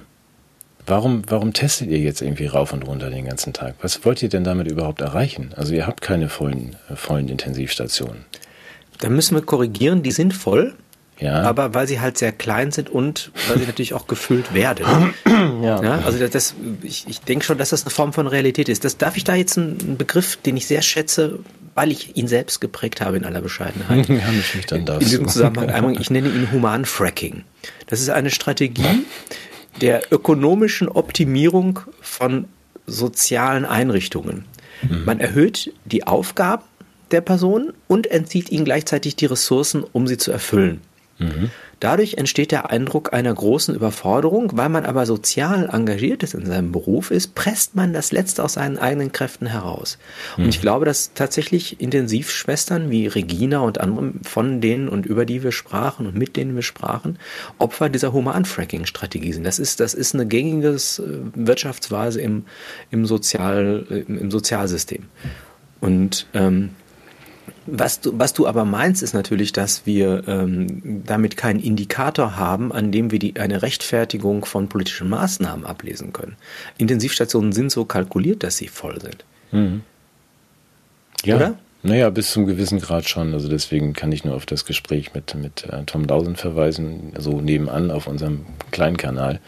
[0.86, 3.76] Warum, warum testet ihr jetzt irgendwie rauf und runter den ganzen Tag?
[3.82, 5.52] Was wollt ihr denn damit überhaupt erreichen?
[5.56, 8.26] Also ihr habt keine vollen, vollen Intensivstationen.
[9.00, 10.74] Da müssen wir korrigieren, die sind voll.
[11.20, 11.42] Ja.
[11.42, 15.14] Aber weil sie halt sehr klein sind und weil sie natürlich auch gefüllt werden.
[15.62, 15.82] Ja.
[15.82, 18.84] ja also das, ich, ich denke schon, dass das eine Form von Realität ist.
[18.84, 21.40] Das darf ich da jetzt einen Begriff, den ich sehr schätze,
[21.80, 24.10] weil ich ihn selbst geprägt habe in aller Bescheidenheit.
[24.10, 27.46] Ja, mich dann in, in diesem Zusammenhang einmal, ich nenne ihn Humanfracking.
[27.88, 29.06] Das ist eine Strategie
[29.80, 32.50] der ökonomischen Optimierung von
[32.86, 34.44] sozialen Einrichtungen.
[34.82, 35.06] Mhm.
[35.06, 36.64] Man erhöht die Aufgaben
[37.12, 40.82] der Person und entzieht ihnen gleichzeitig die Ressourcen, um sie zu erfüllen.
[41.18, 41.50] Mhm.
[41.80, 46.72] Dadurch entsteht der Eindruck einer großen Überforderung, weil man aber sozial engagiert ist in seinem
[46.72, 49.98] Beruf ist, presst man das Letzte aus seinen eigenen Kräften heraus.
[50.38, 50.50] Und mhm.
[50.50, 55.52] ich glaube, dass tatsächlich Intensivschwestern wie Regina und andere von denen und über die wir
[55.52, 57.18] sprachen und mit denen wir sprachen,
[57.58, 59.46] Opfer dieser Human-Fracking-Strategie sind.
[59.46, 60.78] Das ist, das ist eine gängige äh,
[61.36, 62.46] Wirtschaftsweise im,
[62.92, 65.06] im, Sozial, im, im Sozialsystem.
[65.80, 66.72] Und ähm,
[67.66, 72.72] was du, was du aber meinst, ist natürlich, dass wir ähm, damit keinen Indikator haben,
[72.72, 76.36] an dem wir die, eine Rechtfertigung von politischen Maßnahmen ablesen können.
[76.78, 79.26] Intensivstationen sind so kalkuliert, dass sie voll sind.
[79.52, 79.82] Mhm.
[81.24, 81.36] Ja.
[81.36, 81.58] Oder?
[81.82, 83.34] Naja, bis zum gewissen Grad schon.
[83.34, 87.40] Also deswegen kann ich nur auf das Gespräch mit, mit äh, Tom Dawson verweisen, so
[87.40, 89.40] nebenan auf unserem kleinen Kanal.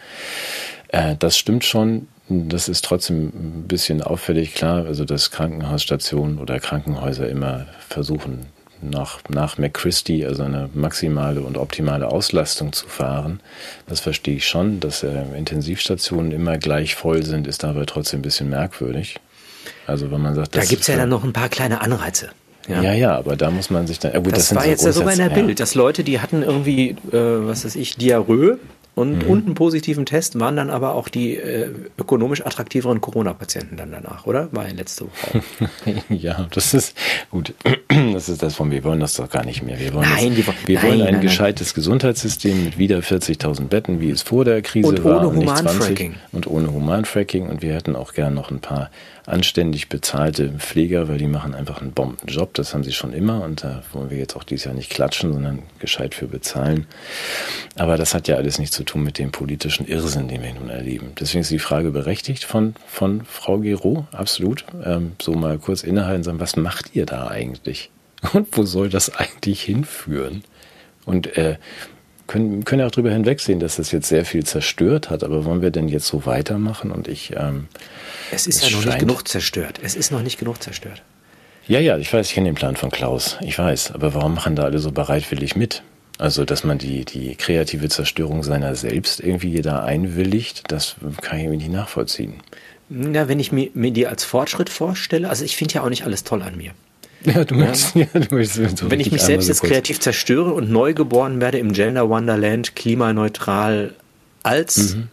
[0.88, 2.08] Äh, das stimmt schon.
[2.48, 8.46] Das ist trotzdem ein bisschen auffällig klar, also dass Krankenhausstationen oder Krankenhäuser immer versuchen,
[8.82, 13.40] nach, nach McChristie, also eine maximale und optimale Auslastung zu fahren.
[13.86, 14.80] Das verstehe ich schon.
[14.80, 19.20] Dass äh, Intensivstationen immer gleich voll sind, ist dabei trotzdem ein bisschen merkwürdig.
[19.86, 22.30] Also wenn man sagt, da gibt es ja dann noch ein paar kleine Anreize.
[22.68, 22.80] Ja.
[22.80, 24.12] ja, ja, aber da muss man sich dann.
[24.12, 26.42] Äh gut, das, das war jetzt ja sogar in der Bild, dass Leute, die hatten
[26.42, 28.58] irgendwie, äh, was weiß ich, Diarrhoe
[28.94, 29.30] und, mhm.
[29.30, 34.26] und einen positiven Test waren dann aber auch die äh, ökonomisch attraktiveren Corona-Patienten dann danach,
[34.26, 34.48] oder?
[34.52, 35.42] War ja letzte Woche.
[36.10, 36.96] ja, das ist
[37.30, 37.54] gut.
[38.12, 39.78] Das ist das von, wir wollen das doch gar nicht mehr.
[39.78, 41.74] Wir wollen, nein, das, wir, wir nein, wollen ein nein, gescheites.
[41.74, 45.26] Gesundheitssystem mit wieder 40.000 Betten, wie es vor der Krise und war.
[45.26, 46.14] Ohne Humanfracking.
[46.32, 47.48] Und ohne Humanfracking.
[47.48, 48.90] Und wir hätten auch gern noch ein paar
[49.26, 52.54] anständig bezahlte Pfleger, weil die machen einfach einen Bombenjob.
[52.54, 55.32] Das haben sie schon immer und da wollen wir jetzt auch dieses Jahr nicht klatschen,
[55.32, 56.86] sondern gescheit für bezahlen.
[57.76, 60.70] Aber das hat ja alles nichts zu tun mit dem politischen Irrsinn, den wir nun
[60.70, 61.12] erleben.
[61.18, 64.64] Deswegen ist die Frage berechtigt von, von Frau Gero, absolut.
[64.84, 67.90] Ähm, so mal kurz innehalten sagen, was macht ihr da eigentlich?
[68.32, 70.42] Und wo soll das eigentlich hinführen?
[71.04, 71.56] Und äh,
[72.26, 75.70] können, können auch darüber hinwegsehen, dass das jetzt sehr viel zerstört hat, aber wollen wir
[75.70, 76.90] denn jetzt so weitermachen?
[76.90, 77.34] Und ich.
[77.36, 77.68] Ähm,
[78.32, 79.78] es ist es ja noch nicht genug zerstört.
[79.82, 81.02] Es ist noch nicht genug zerstört.
[81.68, 83.38] Ja, ja, ich weiß, ich kenne den Plan von Klaus.
[83.40, 83.92] Ich weiß.
[83.92, 85.82] Aber warum machen da alle so bereitwillig mit?
[86.18, 91.48] Also, dass man die, die kreative Zerstörung seiner selbst irgendwie da einwilligt, das kann ich
[91.48, 92.34] mir nicht nachvollziehen.
[92.88, 96.04] Na, wenn ich mir, mir die als Fortschritt vorstelle, also ich finde ja auch nicht
[96.04, 96.72] alles toll an mir.
[97.24, 98.06] Ja, du möchtest, ja.
[98.14, 101.40] ja du möchtest so Wenn ich mich selbst so jetzt kreativ zerstöre und neu geboren
[101.40, 103.94] werde im Gender Wonderland, klimaneutral
[104.42, 105.08] als mhm.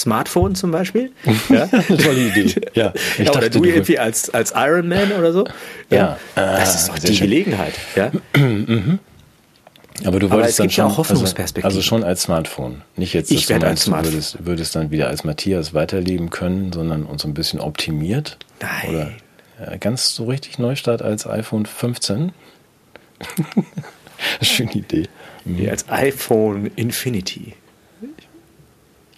[0.00, 1.12] Smartphone zum Beispiel.
[1.48, 1.66] Ja?
[1.66, 2.54] Tolle Idee.
[2.74, 5.44] Ja, ich ja, oder du, du irgendwie als, als Iron Man oder so.
[5.90, 6.58] Ja, ja.
[6.58, 7.28] das ist doch die schön.
[7.28, 7.74] Gelegenheit.
[7.94, 8.10] Ja?
[8.36, 8.98] mhm.
[10.04, 11.66] Aber du wolltest Aber dann schon, ja auch Hoffnungsperspektive.
[11.66, 12.82] Also, also, schon als Smartphone.
[12.96, 16.72] Nicht jetzt, dass ich du meinst, du würdest, würdest dann wieder als Matthias weiterleben können,
[16.72, 18.38] sondern uns ein bisschen optimiert.
[18.60, 18.88] Nein.
[18.88, 19.12] Oder
[19.60, 22.32] ja, ganz so richtig Neustart als iPhone 15.
[24.42, 25.04] Schöne Idee.
[25.44, 25.68] Mhm.
[25.68, 27.54] als iPhone Infinity.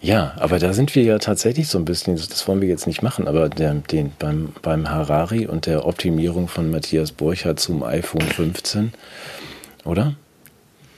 [0.07, 3.03] Ja, aber da sind wir ja tatsächlich so ein bisschen, das wollen wir jetzt nicht
[3.03, 8.21] machen, aber der, den, beim, beim Harari und der Optimierung von Matthias Burchardt zum iPhone
[8.21, 8.93] 15,
[9.85, 10.15] oder?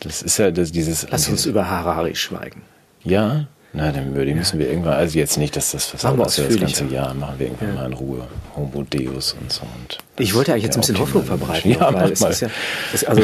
[0.00, 1.06] Das ist ja das, dieses.
[1.10, 2.60] Lass uns über Harari schweigen.
[3.02, 6.02] Ja, na, dann würde, müssen wir irgendwann, also jetzt nicht, dass das was
[6.36, 7.74] das, das ganze Jahr machen wir irgendwann ja.
[7.76, 9.62] mal in Ruhe Homo Deus und so.
[9.62, 12.50] Und ich wollte eigentlich jetzt ein bisschen Hoffnung verbreiten, ja, weil es ist ja,
[12.92, 13.22] es, also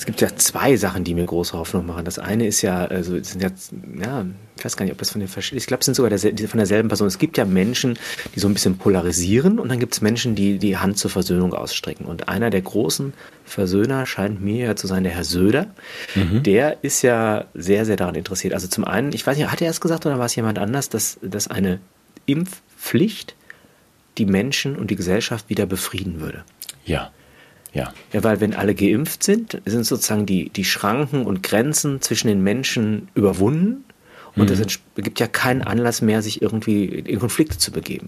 [0.00, 2.06] es gibt ja zwei Sachen, die mir große Hoffnung machen.
[2.06, 3.50] Das eine ist ja, also es sind ja,
[4.02, 4.24] ja,
[4.56, 6.48] ich weiß gar nicht, ob das von den verschiedenen, ich glaube, es sind sogar der,
[6.48, 7.06] von derselben Person.
[7.06, 7.98] Es gibt ja Menschen,
[8.34, 11.52] die so ein bisschen polarisieren und dann gibt es Menschen, die die Hand zur Versöhnung
[11.52, 12.06] ausstrecken.
[12.06, 13.12] Und einer der großen
[13.44, 15.66] Versöhner scheint mir ja zu sein der Herr Söder.
[16.14, 16.44] Mhm.
[16.44, 18.54] Der ist ja sehr, sehr daran interessiert.
[18.54, 20.88] Also zum einen, ich weiß nicht, hat er es gesagt oder war es jemand anders,
[20.88, 21.78] dass, dass eine
[22.24, 23.34] Impfpflicht
[24.16, 26.42] die Menschen und die Gesellschaft wieder befrieden würde?
[26.86, 27.10] Ja.
[27.72, 27.92] Ja.
[28.12, 32.42] Ja, weil wenn alle geimpft sind, sind sozusagen die, die Schranken und Grenzen zwischen den
[32.42, 33.84] Menschen überwunden
[34.36, 34.60] und mhm.
[34.60, 38.06] es gibt ja keinen Anlass mehr, sich irgendwie in Konflikte zu begeben.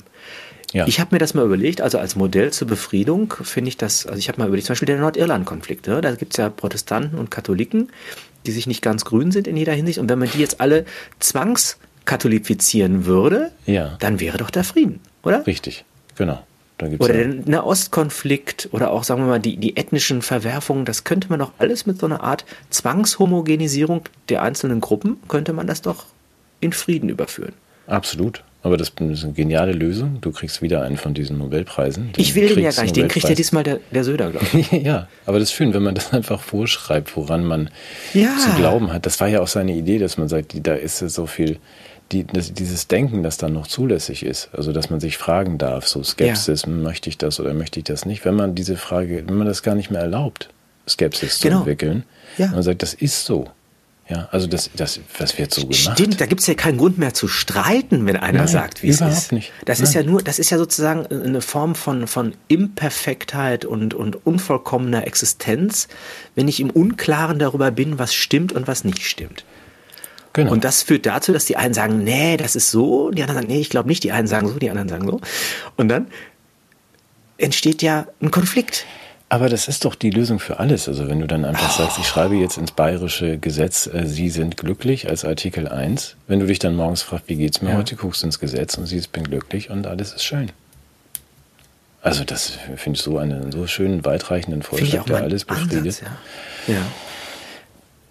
[0.72, 0.86] Ja.
[0.86, 4.18] Ich habe mir das mal überlegt, also als Modell zur Befriedung finde ich das, also
[4.18, 6.00] ich habe mal überlegt, zum Beispiel der Nordirland-Konflikt, ne?
[6.00, 7.90] da gibt es ja Protestanten und Katholiken,
[8.46, 10.86] die sich nicht ganz grün sind in jeder Hinsicht und wenn man die jetzt alle
[11.20, 13.96] zwangskatholifizieren würde, ja.
[14.00, 15.46] dann wäre doch der Frieden, oder?
[15.46, 15.84] Richtig,
[16.16, 16.42] genau
[16.98, 17.24] oder ja.
[17.24, 21.52] der Nahostkonflikt oder auch, sagen wir mal, die, die ethnischen Verwerfungen, das könnte man doch
[21.58, 26.06] alles mit so einer Art Zwangshomogenisierung der einzelnen Gruppen, könnte man das doch
[26.60, 27.52] in Frieden überführen.
[27.86, 28.42] Absolut.
[28.64, 30.18] Aber das ist eine geniale Lösung.
[30.20, 32.12] Du kriegst wieder einen von diesen Nobelpreisen.
[32.12, 32.94] Den ich will den ja gar nicht.
[32.94, 34.70] Den kriegt ja diesmal der, der Söder, glaube ich.
[34.84, 37.70] ja, aber das ist schön, wenn man das einfach vorschreibt, woran man
[38.14, 38.36] ja.
[38.38, 39.04] zu glauben hat.
[39.04, 41.58] Das war ja auch seine Idee, dass man sagt, da ist so viel
[42.12, 45.86] die, das, dieses Denken, das dann noch zulässig ist, also dass man sich fragen darf,
[45.88, 46.68] so Skepsis, ja.
[46.68, 49.62] möchte ich das oder möchte ich das nicht, wenn man diese Frage, wenn man das
[49.62, 50.50] gar nicht mehr erlaubt,
[50.88, 51.56] Skepsis genau.
[51.56, 52.04] zu entwickeln,
[52.38, 52.48] ja.
[52.48, 53.48] man sagt, das ist so.
[54.08, 55.74] Ja, also das, das, was wird so gemacht?
[55.74, 58.88] Stimmt, da gibt es ja keinen Grund mehr zu streiten, wenn einer Nein, sagt, wie
[58.88, 59.32] es ist.
[59.32, 59.52] nicht.
[59.64, 64.26] Das ist ja nur, das ist ja sozusagen eine Form von, von Imperfektheit und, und
[64.26, 65.88] unvollkommener Existenz,
[66.34, 69.44] wenn ich im Unklaren darüber bin, was stimmt und was nicht stimmt.
[70.32, 70.52] Genau.
[70.52, 73.42] Und das führt dazu, dass die einen sagen, nee, das ist so, und die anderen
[73.42, 75.20] sagen, nee, ich glaube nicht, die einen sagen so, die anderen sagen so.
[75.76, 76.06] Und dann
[77.38, 78.86] entsteht ja ein Konflikt.
[79.28, 80.88] Aber das ist doch die Lösung für alles.
[80.88, 84.58] Also wenn du dann einfach sagst, ich schreibe jetzt ins bayerische Gesetz, äh, Sie sind
[84.58, 86.16] glücklich als Artikel 1.
[86.26, 87.76] Wenn du dich dann morgens fragst, wie geht's mir Ja.
[87.78, 90.50] heute, guckst du ins Gesetz und siehst, bin glücklich und alles ist schön.
[92.02, 95.78] Also das finde ich so einen so schönen, weitreichenden Vorschlag, der alles befriedet.
[95.78, 96.02] Ansatz,
[96.66, 96.74] ja.
[96.74, 96.80] ja.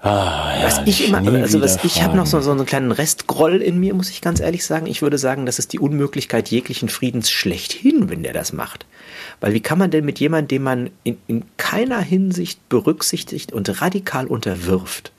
[0.03, 3.61] Ah, ja, Was ich immer, also was ich habe noch so, so einen kleinen Restgroll
[3.61, 4.87] in mir, muss ich ganz ehrlich sagen.
[4.87, 8.87] Ich würde sagen, das ist die Unmöglichkeit jeglichen Friedens schlechthin, wenn der das macht.
[9.41, 13.79] Weil wie kann man denn mit jemandem, den man in, in keiner Hinsicht berücksichtigt und
[13.79, 15.11] radikal unterwirft,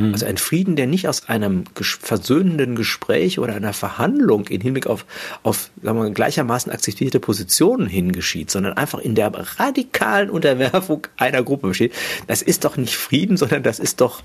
[0.00, 0.12] Hm.
[0.14, 4.86] also ein Frieden, der nicht aus einem ges versöhnenden Gespräch oder einer Verhandlung in Hinblick
[4.86, 5.04] auf,
[5.42, 11.42] auf sagen wir, mal, gleichermaßen akzeptierte Positionen hingeschieht, sondern einfach in der radikalen Unterwerfung einer
[11.42, 11.92] Gruppe besteht,
[12.26, 14.22] das ist doch nicht Frieden, sondern das ist doch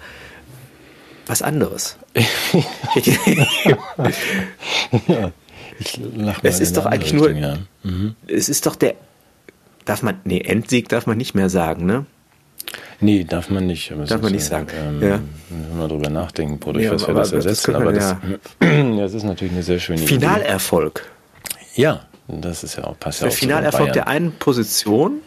[1.27, 1.97] was anderes.
[5.79, 7.57] Ich lach mal Es ist doch eigentlich andere nur- Richtung, ja.
[7.83, 8.15] Mhm.
[8.27, 8.95] es ist doch der,
[9.83, 12.05] darf man, nee, Endsieg darf man nicht mehr sagen, ne?
[13.01, 13.91] Nee, darf man nicht.
[13.91, 15.19] Aber Darf man nicht sagen, Ähm, ja.
[15.49, 17.73] Müssen wir mal drüber nachdenken, oder Ja, was wir aber das das ersetzen.
[17.73, 18.15] können Aber wir, das,
[18.97, 20.07] ja, das ist natürlich eine sehr schöne Idee.
[20.07, 21.05] Finalerfolg.
[21.75, 25.19] Ja, das ist ja auch passt ja Der Finalerfolg der einen Position.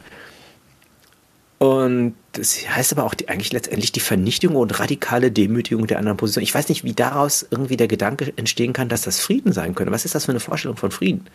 [1.59, 6.17] Und das heißt aber auch die, eigentlich letztendlich die Vernichtung und radikale Demütigung der anderen
[6.17, 6.45] Position.
[6.45, 9.93] Ich weiß nicht, wie daraus irgendwie der Gedanke entstehen kann, dass das Frieden sein könnte.
[9.93, 11.27] Was ist das für eine Vorstellung von Frieden?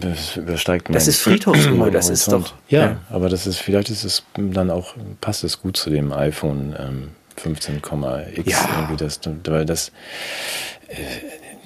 [0.00, 2.96] Das übersteigt Das ist Friedhofsruhe, das ist doch- Ja, ja.
[3.10, 7.08] aber das ist, vielleicht ist es dann auch, passt es gut zu dem iPhone ähm,
[7.40, 7.90] 15,x
[8.50, 8.68] Ja.
[8.80, 9.92] irgendwie, das, weil das,
[10.88, 10.94] äh,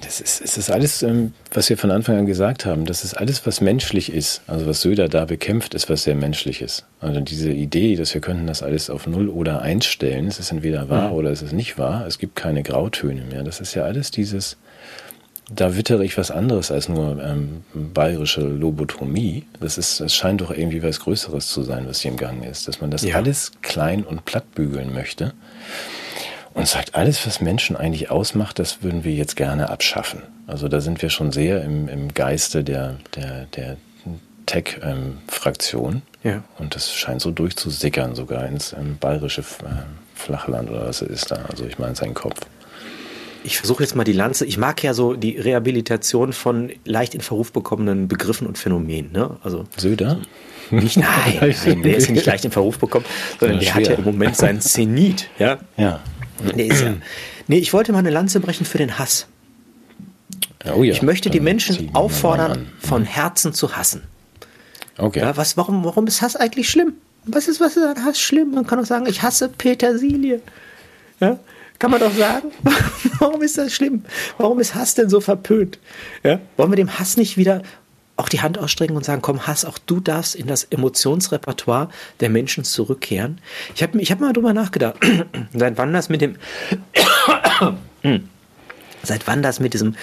[0.01, 3.45] das ist, ist alles, ähm, was wir von Anfang an gesagt haben, das ist alles,
[3.45, 4.41] was menschlich ist.
[4.47, 6.85] Also was Söder da bekämpft, ist was sehr menschliches.
[6.99, 10.51] Also diese Idee, dass wir könnten das alles auf Null oder Eins stellen, es ist
[10.51, 13.43] entweder wahr oder es ist nicht wahr, es gibt keine Grautöne mehr.
[13.43, 14.57] Das ist ja alles dieses,
[15.49, 19.45] da wittere ich was anderes als nur ähm, bayerische Lobotomie.
[19.59, 22.67] Das ist, das scheint doch irgendwie was Größeres zu sein, was hier im Gange ist,
[22.67, 23.15] dass man das Ja.
[23.15, 25.33] alles klein und platt bügeln möchte
[26.53, 30.21] und sagt, alles, was Menschen eigentlich ausmacht, das würden wir jetzt gerne abschaffen.
[30.47, 33.77] Also da sind wir schon sehr im, im Geiste der, der, der
[34.45, 36.01] Tech-Fraktion.
[36.23, 36.43] Ja.
[36.59, 39.83] Und das scheint so durchzusickern, sogar ins ähm, bayerische äh,
[40.15, 41.39] Flachland oder was es ist da.
[41.49, 42.39] Also ich meine, sein Kopf.
[43.43, 44.45] Ich versuche jetzt mal die Lanze.
[44.45, 49.11] Ich mag ja so die Rehabilitation von leicht in Verruf bekommenen Begriffen und Phänomenen.
[49.11, 49.37] Ne?
[49.43, 50.19] Also Söder?
[50.69, 51.07] nicht, nein,
[51.65, 53.05] nein, der ist ja nicht leicht in Verruf bekommen,
[53.39, 53.97] sondern der hat ja schwer.
[53.97, 55.29] im Moment seinen Zenit.
[55.37, 55.59] Ja?
[55.77, 55.99] Ja.
[56.55, 56.93] Nee, ist ja.
[57.47, 59.27] Nee, ich wollte mal eine Lanze brechen für den Hass.
[60.73, 60.93] Oh ja.
[60.93, 64.03] Ich möchte die Menschen auffordern, von Herzen zu hassen.
[64.97, 65.19] Okay.
[65.19, 66.93] Ja, was, warum, warum ist Hass eigentlich schlimm?
[67.25, 68.51] Was ist, was ist an Hass schlimm?
[68.51, 70.41] Man kann doch sagen, ich hasse Petersilie.
[71.19, 71.39] Ja?
[71.81, 72.51] Kann man doch sagen.
[73.19, 74.03] warum ist das schlimm?
[74.37, 75.79] Warum ist Hass denn so verpönt?
[76.23, 76.39] Ja?
[76.55, 77.63] Wollen wir dem Hass nicht wieder
[78.17, 81.89] auch die Hand ausstrecken und sagen, komm, Hass, auch du darfst in das Emotionsrepertoire
[82.19, 83.41] der Menschen zurückkehren?
[83.73, 84.97] Ich habe ich hab mal drüber nachgedacht,
[85.55, 86.35] seit wann das mit dem,
[89.01, 89.95] seit wann das mit diesem,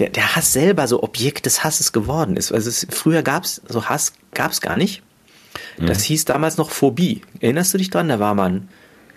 [0.00, 2.50] der, der Hass selber so Objekt des Hasses geworden ist.
[2.50, 5.04] Also es, früher gab es, so Hass gab es gar nicht.
[5.78, 7.22] Das hieß damals noch Phobie.
[7.38, 8.08] Erinnerst du dich dran?
[8.08, 8.68] Da war man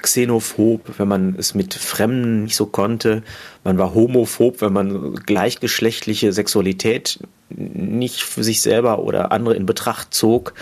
[0.06, 3.24] xenophob, wenn man es mit Fremden nicht so konnte.
[3.64, 10.14] Man war homophob, wenn man gleichgeschlechtliche Sexualität nicht für sich selber oder andere in Betracht
[10.14, 10.54] zog.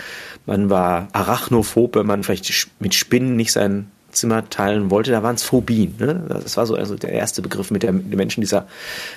[0.46, 5.10] Man war arachnophob, wenn man vielleicht mit Spinnen nicht sein Zimmer teilen wollte.
[5.10, 5.94] Da waren es Phobien.
[5.98, 6.24] Ne?
[6.28, 8.66] Das war so also der erste Begriff, mit dem Menschen dieser,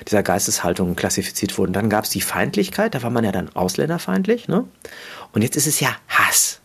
[0.08, 1.74] dieser Geisteshaltung klassifiziert wurden.
[1.74, 4.48] Dann gab es die Feindlichkeit, da war man ja dann ausländerfeindlich.
[4.48, 4.66] Ne?
[5.32, 6.60] Und jetzt ist es ja Hass.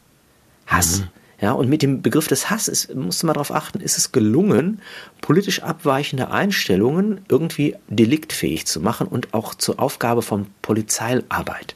[0.66, 1.02] Hass.
[1.42, 4.80] Ja, und mit dem Begriff des Hasses musst du mal darauf achten, ist es gelungen,
[5.20, 11.74] politisch abweichende Einstellungen irgendwie deliktfähig zu machen und auch zur Aufgabe von Polizeiarbeit.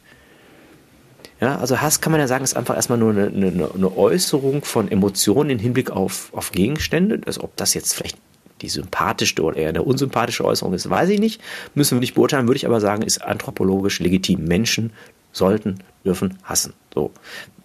[1.41, 4.65] Ja, also Hass kann man ja sagen, ist einfach erstmal nur eine, eine, eine Äußerung
[4.65, 7.21] von Emotionen im Hinblick auf, auf Gegenstände.
[7.27, 8.19] Also ob das jetzt vielleicht
[8.63, 11.43] die sympathischste oder eher eine unsympathische Äußerung ist, weiß ich nicht.
[11.75, 14.45] Müssen wir nicht beurteilen, würde ich aber sagen, ist anthropologisch legitim.
[14.45, 14.93] Menschen
[15.33, 16.73] sollten, dürfen hassen.
[16.95, 17.11] So.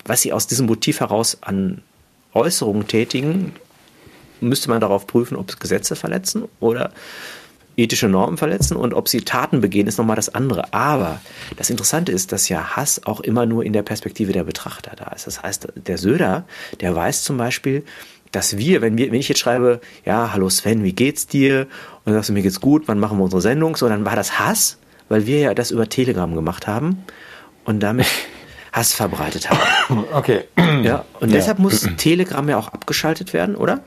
[0.03, 1.83] Was sie aus diesem Motiv heraus an
[2.33, 3.53] Äußerungen tätigen,
[4.39, 6.91] müsste man darauf prüfen, ob es Gesetze verletzen oder
[7.77, 10.73] ethische Normen verletzen und ob sie Taten begehen, ist nochmal das andere.
[10.73, 11.21] Aber
[11.57, 15.11] das Interessante ist, dass ja Hass auch immer nur in der Perspektive der Betrachter da
[15.15, 15.27] ist.
[15.27, 16.45] Das heißt, der Söder,
[16.81, 17.83] der weiß zum Beispiel,
[18.31, 21.61] dass wir, wenn wir, wenn ich jetzt schreibe, ja, hallo Sven, wie geht's dir?
[21.61, 23.75] Und dann sagst du, mir geht's gut, wann machen wir unsere Sendung?
[23.75, 24.77] So, dann war das Hass,
[25.09, 27.03] weil wir ja das über Telegram gemacht haben
[27.65, 28.07] und damit
[28.71, 29.59] Hass verbreitet haben.
[30.13, 30.45] Okay.
[30.57, 31.35] Ja, und ja.
[31.35, 33.81] deshalb muss Telegram ja auch abgeschaltet werden, oder?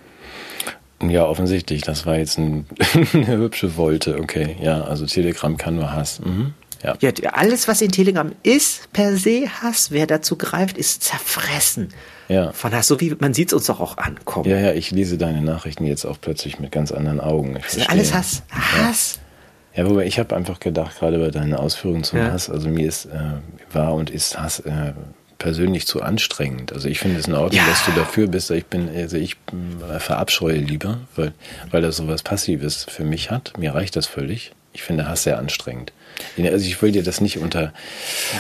[1.03, 1.83] Ja, offensichtlich.
[1.83, 2.67] Das war jetzt ein,
[3.13, 4.19] eine hübsche Wolte.
[4.19, 6.21] Okay, ja, also Telegram kann nur Hass.
[6.21, 6.55] Mhm.
[6.83, 6.97] Ja.
[7.01, 9.91] ja, alles, was in Telegram ist, per se Hass.
[9.91, 11.89] Wer dazu greift, ist zerfressen.
[12.29, 12.53] Ja.
[12.53, 14.49] Von Hass, so wie man sieht es uns doch auch ankommen.
[14.49, 17.57] Ja, ja, ich lese deine Nachrichten jetzt auch plötzlich mit ganz anderen Augen.
[17.57, 18.43] Ich das ist alles Hass.
[18.51, 19.19] Hass.
[19.75, 22.31] Ja, wobei ich habe einfach gedacht, gerade bei deinen Ausführungen zum ja.
[22.31, 23.19] Hass, also mir ist, äh,
[23.73, 24.93] war und ist Hass äh,
[25.39, 26.73] persönlich zu anstrengend.
[26.73, 27.69] Also ich finde es in Ordnung, ja.
[27.69, 28.51] dass du dafür bist.
[28.51, 29.37] Ich bin, also ich
[29.93, 31.33] äh, verabscheue lieber, weil,
[31.71, 33.53] weil das sowas Passives für mich hat.
[33.59, 34.53] Mir reicht das völlig.
[34.73, 35.93] Ich finde Hass sehr anstrengend.
[36.39, 37.73] Also ich will dir das nicht unter.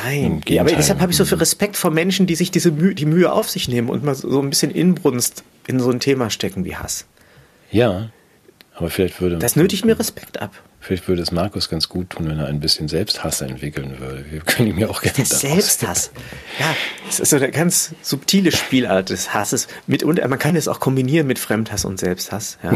[0.05, 2.95] Nein, ja, aber deshalb habe ich so viel Respekt vor Menschen, die sich diese Mühe,
[2.95, 6.31] die Mühe auf sich nehmen und mal so ein bisschen Inbrunst in so ein Thema
[6.31, 7.07] stecken wie Hass.
[7.71, 8.11] Ja,
[8.75, 9.39] aber vielleicht würde.
[9.39, 10.53] Das nötigt mir Respekt ab.
[10.81, 14.27] Vielleicht würde es Markus ganz gut tun, wenn er ein bisschen Selbsthass entwickeln würde.
[14.31, 16.11] Wir können ihm ja auch gerne Selbsthass.
[16.59, 19.67] Ja, das ist so eine ganz subtile Spielart des Hasses.
[19.87, 22.59] Mit, und man kann es auch kombinieren mit Fremdhass und Selbsthass.
[22.63, 22.73] Ja.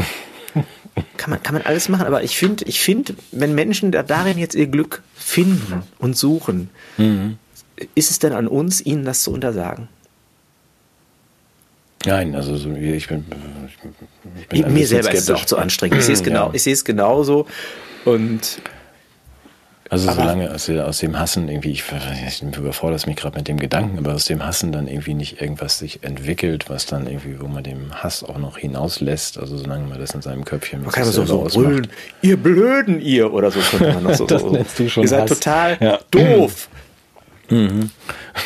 [1.16, 4.38] kann, man, kann man alles machen, aber ich finde, ich find, wenn Menschen da darin
[4.38, 7.38] jetzt ihr Glück finden und suchen, mhm.
[7.94, 9.88] ist es denn an uns, ihnen das zu untersagen?
[12.06, 13.24] Nein, also so, ich bin,
[14.38, 15.98] ich bin mir selber ist es auch zu anstrengend.
[15.98, 16.54] Ich sehe es genau, ja.
[16.54, 17.46] ich sehe es genauso.
[18.04, 18.60] Und
[19.90, 21.82] also solange aus, aus, dem Hassen irgendwie, ich,
[22.26, 25.78] ich überfordere mich gerade mit dem Gedanken, aber aus dem Hassen dann irgendwie nicht irgendwas
[25.78, 29.98] sich entwickelt, was dann irgendwie, wo man dem Hass auch noch hinauslässt, also solange man
[29.98, 31.88] das in seinem Köpfchen mit man kann so, so brüllen,
[32.20, 34.26] ihr Blöden ihr oder so könnte man noch so.
[34.26, 35.98] das nennst du schon Ihr seid total ja.
[36.10, 36.68] doof.
[37.50, 37.90] Mhm.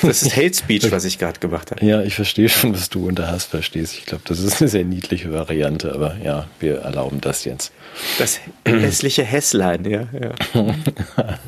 [0.03, 1.85] Das ist Hate Speech, was ich gerade gemacht habe.
[1.85, 3.95] Ja, ich verstehe schon, was du unter Hass verstehst.
[3.99, 7.73] Ich glaube, das ist eine sehr niedliche Variante, aber ja, wir erlauben das jetzt.
[8.19, 10.07] Das hässliche Hässlein, ja.
[10.13, 10.75] ja.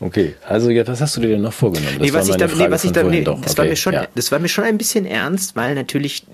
[0.00, 1.98] okay, also ja, was hast du dir denn noch vorgenommen?
[1.98, 3.92] Das nee, was ich da, nee, was ich da, nee, das, okay, war mir schon,
[3.94, 4.06] ja.
[4.14, 6.26] das war mir schon ein bisschen ernst, weil natürlich ich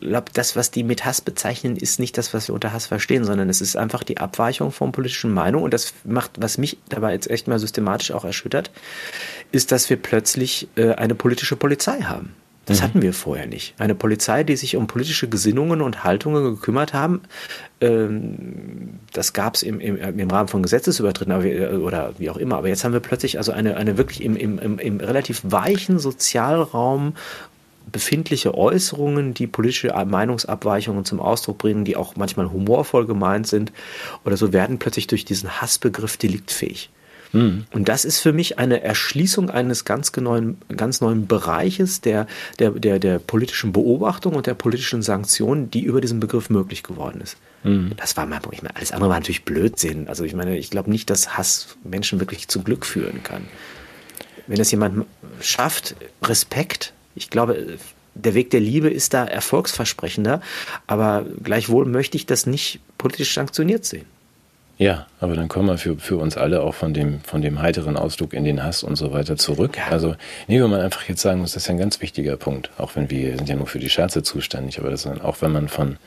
[0.00, 3.24] glaube, das, was die mit Hass bezeichnen, ist nicht das, was wir unter Hass verstehen,
[3.24, 5.64] sondern es ist einfach die Abweichung von politischen Meinungen.
[5.64, 8.70] Und das macht, was mich dabei jetzt echt mal systematisch auch erschüttert,
[9.50, 12.34] ist, dass wir plötzlich äh, eine politische Polizei haben.
[12.66, 12.84] Das mhm.
[12.84, 13.74] hatten wir vorher nicht.
[13.78, 17.22] Eine Polizei, die sich um politische Gesinnungen und Haltungen gekümmert haben,
[17.80, 22.58] ähm, das gab es im, im, im, Rahmen von Gesetzesübertritten oder wie auch immer.
[22.58, 27.14] Aber jetzt haben wir plötzlich also eine, eine wirklich im, im, im relativ weichen Sozialraum
[27.92, 33.72] befindliche Äußerungen, die politische Meinungsabweichungen zum Ausdruck bringen, die auch manchmal humorvoll gemeint sind
[34.24, 36.90] oder so, werden plötzlich durch diesen Hassbegriff deliktfähig.
[37.32, 37.64] Mhm.
[37.72, 42.26] Und das ist für mich eine Erschließung eines ganz neuen, ganz neuen Bereiches der,
[42.58, 47.20] der, der, der politischen Beobachtung und der politischen Sanktionen, die über diesen Begriff möglich geworden
[47.20, 47.36] ist.
[47.64, 47.92] Mhm.
[47.96, 50.08] Das war mal, ich meine, alles andere war natürlich Blödsinn.
[50.08, 53.46] Also ich meine, ich glaube nicht, dass Hass Menschen wirklich zu Glück führen kann.
[54.46, 55.06] Wenn es jemand
[55.40, 57.78] schafft, Respekt ich glaube,
[58.14, 60.40] der Weg der Liebe ist da erfolgsversprechender,
[60.86, 64.06] aber gleichwohl möchte ich das nicht politisch sanktioniert sehen.
[64.78, 67.96] Ja, aber dann kommen wir für, für uns alle auch von dem, von dem heiteren
[67.96, 69.76] Ausdruck in den Hass und so weiter zurück.
[69.76, 69.88] Ja.
[69.92, 70.16] Also,
[70.48, 72.70] nee, wenn man einfach jetzt sagen muss, das ist ja ein ganz wichtiger Punkt.
[72.78, 75.68] Auch wenn wir sind ja nur für die Scherze zuständig, aber das auch wenn man
[75.68, 75.98] von,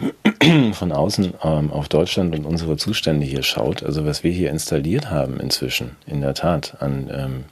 [0.72, 5.10] von außen ähm, auf Deutschland und unsere Zustände hier schaut, also was wir hier installiert
[5.10, 7.44] haben inzwischen, in der Tat, an ähm,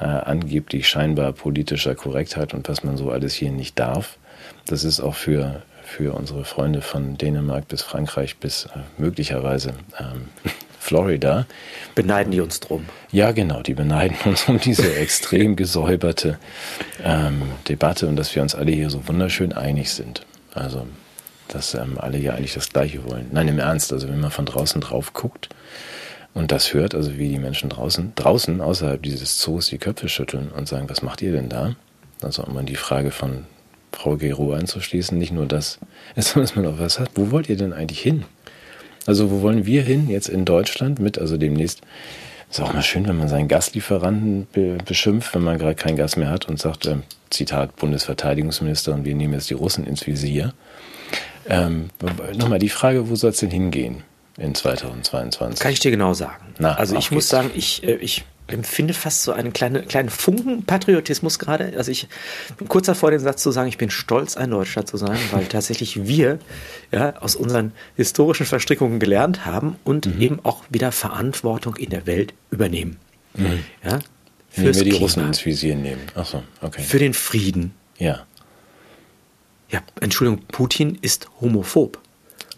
[0.00, 4.16] äh, angeblich scheinbar politischer Korrektheit und was man so alles hier nicht darf.
[4.66, 10.28] Das ist auch für, für unsere Freunde von Dänemark bis Frankreich bis äh, möglicherweise ähm,
[10.78, 11.46] Florida.
[11.94, 12.86] Beneiden die uns drum?
[13.10, 16.38] Ja, genau, die beneiden uns um diese extrem gesäuberte
[17.04, 20.24] ähm, Debatte und dass wir uns alle hier so wunderschön einig sind.
[20.54, 20.86] Also,
[21.48, 23.28] dass ähm, alle hier eigentlich das Gleiche wollen.
[23.32, 25.48] Nein, im Ernst, also wenn man von draußen drauf guckt,
[26.34, 30.48] und das hört, also wie die Menschen draußen, draußen außerhalb dieses Zoos die Köpfe schütteln
[30.48, 31.74] und sagen, was macht ihr denn da?
[32.22, 33.44] Also um an die Frage von
[33.92, 35.78] Frau Gero einzuschließen, nicht nur das,
[36.16, 38.24] sondern dass man auch was hat, wo wollt ihr denn eigentlich hin?
[39.06, 41.80] Also wo wollen wir hin jetzt in Deutschland mit, also demnächst,
[42.50, 46.16] ist auch mal schön, wenn man seinen Gaslieferanten be beschimpft, wenn man gerade kein Gas
[46.16, 50.54] mehr hat und sagt, ähm, Zitat Bundesverteidigungsministerin, wir nehmen jetzt die Russen ins Visier.
[51.46, 51.90] Ähm,
[52.34, 54.02] Nochmal die Frage, wo soll es denn hingehen?
[54.38, 55.60] In 2022?
[55.60, 56.54] Kann ich dir genau sagen.
[56.58, 60.64] Na, also ich muss sagen, ich, äh, ich empfinde fast so einen kleinen, kleinen Funken
[60.64, 61.74] Patriotismus gerade.
[61.76, 62.08] Also ich
[62.56, 65.46] bin kurz davor, den Satz zu sagen, ich bin stolz, ein Deutscher zu sein, weil
[65.48, 66.38] tatsächlich wir
[66.90, 70.20] ja, aus unseren historischen Verstrickungen gelernt haben und mhm.
[70.20, 72.96] eben auch wieder Verantwortung in der Welt übernehmen.
[73.34, 73.64] Mhm.
[73.84, 73.98] Ja,
[74.56, 76.02] Wenn wir die Klima, Russen ins Visier nehmen.
[76.14, 76.82] Ach so, okay.
[76.82, 77.74] Für den Frieden.
[77.98, 78.24] Ja.
[79.70, 82.00] Ja, Entschuldigung, Putin ist homophob.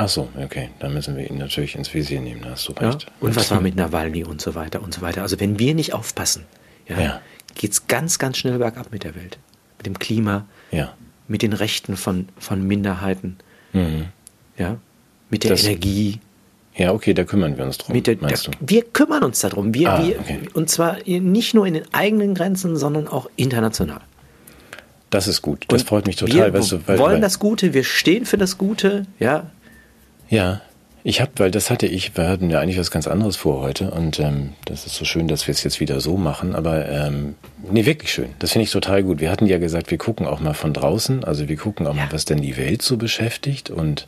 [0.02, 2.88] Ach so, okay, da müssen wir ihn natürlich ins Visier nehmen, da hast du Ja?
[2.90, 3.06] recht.
[3.20, 5.20] Und was war mit Nawalny und so weiter und so weiter.
[5.22, 6.44] Also wenn wir nicht aufpassen,
[6.88, 7.20] ja, Ja.
[7.54, 9.38] geht es ganz, ganz schnell bergab mit der Welt.
[9.76, 10.94] Mit dem Klima, Ja.
[11.28, 13.36] mit den Rechten von, von Minderheiten,
[13.74, 14.06] Mhm.
[14.56, 14.76] ja,
[15.28, 16.18] mit der Das- Energie.
[16.76, 18.52] Ja, okay, da kümmern wir uns drum, der, meinst du?
[18.60, 19.74] Wir kümmern uns darum.
[19.74, 20.38] Wir, Ah, wir, okay.
[20.54, 24.00] Und zwar nicht nur in den eigenen Grenzen, sondern auch international.
[25.10, 26.52] Das ist gut, das Und freut mich total.
[26.52, 29.50] Wir weißt du, weil, wollen das Gute, wir stehen für das Gute, ja.
[30.30, 30.60] Ja,
[31.02, 33.90] ich habe, weil das hatte ich, wir hatten ja eigentlich was ganz anderes vor heute
[33.90, 37.34] und ähm, das ist so schön, dass wir es jetzt wieder so machen, aber ähm,
[37.70, 38.28] nee, wirklich schön.
[38.38, 39.18] Das finde ich total gut.
[39.20, 42.04] Wir hatten ja gesagt, wir gucken auch mal von draußen, also wir gucken auch Ja.
[42.04, 44.06] mal, was denn die Welt so beschäftigt und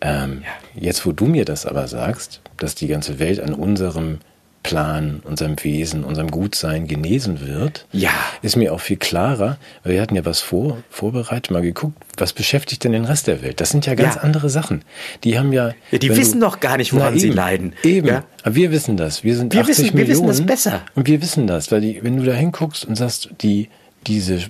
[0.00, 0.42] ähm,
[0.74, 4.18] jetzt, wo du mir das aber sagst, dass die ganze Welt an unserem
[4.62, 8.10] Plan, unserem Wesen, unserem Gutsein genesen wird, Ja.
[8.42, 12.84] ist mir auch viel klarer, wir hatten ja was vor, vorbereitet, mal geguckt, was beschäftigt
[12.84, 13.60] denn den Rest der Welt?
[13.60, 14.20] Das sind ja ganz Ja.
[14.22, 14.82] andere Sachen.
[15.24, 15.72] Die haben ja.
[15.90, 17.72] Ja, die wissen doch gar nicht, woran Na, sie eben, leiden.
[17.82, 18.06] Eben.
[18.08, 18.24] Ja?
[18.44, 19.24] Aber wir wissen das.
[19.24, 20.46] Wir sind Wir 80 wissen- wir wissen Millionen.
[20.46, 20.82] das besser.
[20.94, 23.68] Und wir wissen das, weil die, wenn du da hinguckst und sagst, die,
[24.06, 24.40] diese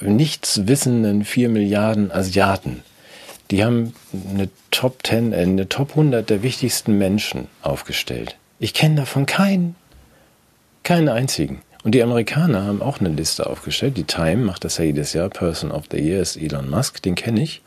[0.00, 2.82] nichts wissenden 4 Milliarden Asiaten,
[3.50, 3.94] die haben
[4.32, 8.36] eine Top 10, äh, eine Top 100 der wichtigsten Menschen aufgestellt.
[8.60, 9.74] Ich kenne davon keinen.
[10.82, 11.62] Keinen einzigen.
[11.82, 13.96] Und die Amerikaner haben auch eine Liste aufgestellt.
[13.96, 15.30] Die Time macht das ja jedes Jahr.
[15.30, 17.62] Person of the Year ist Elon Musk, den kenne ich.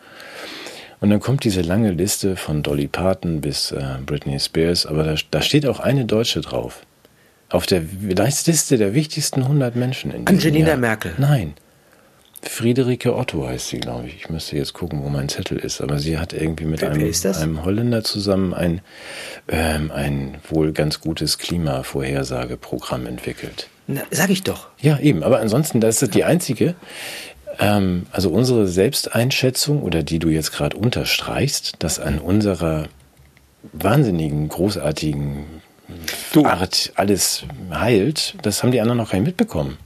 [0.99, 5.15] Und dann kommt diese lange Liste von Dolly Parton bis äh, Britney Spears, aber da,
[5.31, 6.85] da steht auch eine Deutsche drauf.
[7.49, 10.77] Auf der Liste der wichtigsten 100 Menschen in Angelina Jahr.
[10.77, 11.13] Merkel.
[11.17, 11.55] Nein.
[12.43, 14.15] Friederike Otto heißt sie, glaube ich.
[14.17, 15.81] Ich müsste jetzt gucken, wo mein Zettel ist.
[15.81, 18.81] Aber sie hat irgendwie mit Wer- einem, einem Holländer zusammen ein,
[19.47, 23.69] ähm, ein wohl ganz gutes Klimavorhersageprogramm entwickelt.
[23.87, 24.67] Na, sag ich doch.
[24.79, 25.23] Ja, eben.
[25.23, 26.75] Aber ansonsten, das ist die einzige,
[27.59, 32.87] ähm, also unsere Selbsteinschätzung oder die du jetzt gerade unterstreichst, dass an unserer
[33.73, 35.45] wahnsinnigen, großartigen
[36.31, 36.45] Du.
[36.45, 39.77] Art alles heilt, das haben die anderen noch gar nicht mitbekommen.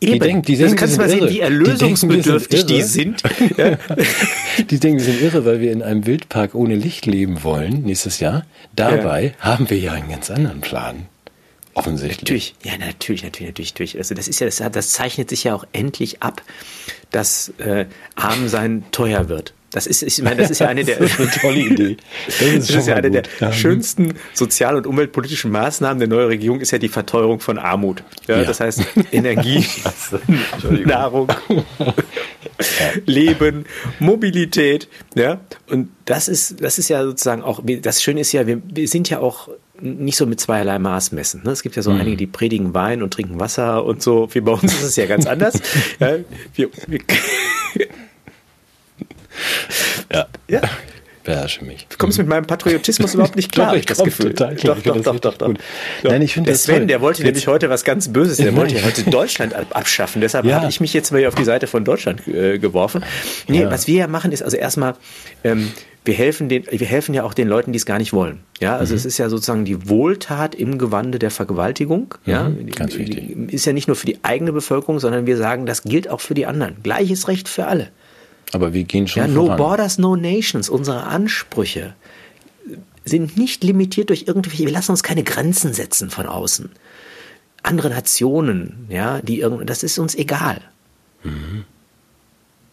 [0.00, 0.20] Eben.
[0.20, 1.30] denken- die Also denken, kannst du mal sind sehen, irre.
[1.30, 2.84] wie Die denken, erlösungsbedürftig die irre.
[2.86, 3.22] sind.
[3.56, 3.78] Ja.
[4.70, 8.20] Die denken, wir sind irre, weil wir in einem Wildpark ohne Licht leben wollen nächstes
[8.20, 8.44] Jahr.
[8.74, 11.06] Dabei haben wir ja einen ganz anderen Plan.
[11.74, 12.20] Offensichtlich.
[12.22, 13.98] Natürlich, ja, natürlich, natürlich, natürlich, natürlich.
[13.98, 16.40] Also das ist ja, das, das zeichnet sich ja auch endlich ab,
[17.10, 17.84] dass äh,
[18.14, 19.52] arm sein teuer wird.
[19.76, 21.98] Das ist, ich meine, das ist ja eine der, eine tolle Idee.
[22.24, 23.30] Das ist das schon ist ja mal eine der gut.
[23.40, 23.52] Ja.
[23.52, 28.02] schönsten sozial- und umweltpolitischen Maßnahmen der neuen Regierung ist ja die Verteuerung von Armut.
[28.26, 28.44] Ja, Ja.
[28.44, 28.80] Das heißt
[29.12, 29.66] Energie,
[30.86, 31.28] Nahrung,
[33.04, 33.66] Leben,
[33.98, 34.88] Mobilität.
[35.14, 38.88] Ja, und das ist, das ist ja sozusagen auch, das Schöne ist ja, wir, wir
[38.88, 41.42] sind ja auch nicht so mit zweierlei Maß messen.
[41.44, 41.50] Ne?
[41.50, 44.26] Es gibt ja so einige, die predigen Wein und trinken Wasser und so.
[44.32, 45.60] Wie bei uns ist es ja ganz anders.
[46.00, 46.16] ja,
[46.54, 47.00] wir, wir,
[50.12, 50.26] Ja.
[50.48, 50.60] ja.
[51.24, 51.88] Beherrsche mich.
[51.90, 54.32] Du kommst mit meinem Patriotismus überhaupt nicht klar, Doch, hab ich das Gefühl.
[54.32, 54.76] total klar.
[54.84, 55.54] Doch, doch, doch, doch.
[56.04, 58.36] Nein, ich finde der Sven, der wollte nämlich heute was ganz Böses.
[58.36, 60.20] Der wollte ja heute Deutschland ab- abschaffen.
[60.20, 63.02] Deshalb habe ich mich jetzt mal hier auf die Seite von Deutschland äh, geworfen.
[63.48, 64.94] Nee, was wir ja machen, ist also erstmal,
[65.42, 65.72] ähm,
[66.04, 68.38] wir helfen den, wir helfen ja auch den Leuten, die es gar nicht wollen.
[68.60, 68.98] Ja, also Mhm.
[68.98, 72.14] es ist ja sozusagen die Wohltat im Gewande der Vergewaltigung.
[72.24, 73.30] Ja, Mhm, ganz wichtig.
[73.52, 76.34] Ist ja nicht nur für die eigene Bevölkerung, sondern wir sagen, das gilt auch für
[76.34, 76.76] die anderen.
[76.84, 77.88] Gleiches Recht für alle.
[78.56, 79.58] Aber wir gehen schon Ja, no voran.
[79.58, 80.68] borders, no nations.
[80.68, 81.94] Unsere Ansprüche
[83.04, 86.70] sind nicht limitiert durch irgendwelche, wir lassen uns keine Grenzen setzen von außen.
[87.62, 90.60] Andere Nationen, ja, die irgend, das ist uns egal.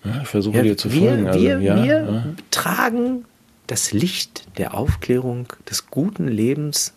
[0.03, 1.27] Ja, ich versuche Ja, dir zu wir, folgen.
[1.27, 2.23] Also, wir, ja, wir ja.
[2.51, 3.25] tragen
[3.67, 6.93] das Licht der Aufklärung, des guten Lebens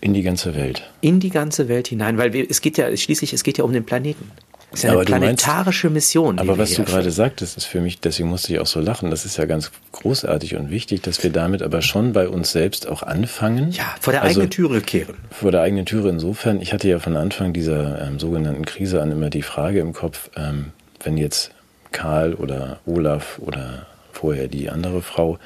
[0.00, 0.90] In die ganze Welt.
[1.00, 3.72] in die ganze Welt hinein, weil wir, es geht ja schließlich, es geht ja um
[3.72, 4.30] den Planeten.
[4.72, 6.38] Es ist ja eine Aber du meinst- planetarische Mission.
[6.38, 9.24] Aber was du gerade sagtest, ist für mich, deswegen musste ich auch so lachen, das
[9.24, 13.02] ist ja ganz großartig und wichtig, dass wir damit aber schon bei uns selbst auch
[13.02, 13.70] anfangen.
[13.72, 15.14] Ja, vor der Also, eigenen Türe kehren.
[15.30, 19.12] Vor der eigenen Türe insofern, ich hatte ja von Anfang dieser ähm, sogenannten Krise an
[19.12, 20.72] immer die Frage im Kopf, ähm,
[21.04, 21.50] wenn jetzt
[21.90, 25.38] Karl oder Olaf oder vorher die andere Frau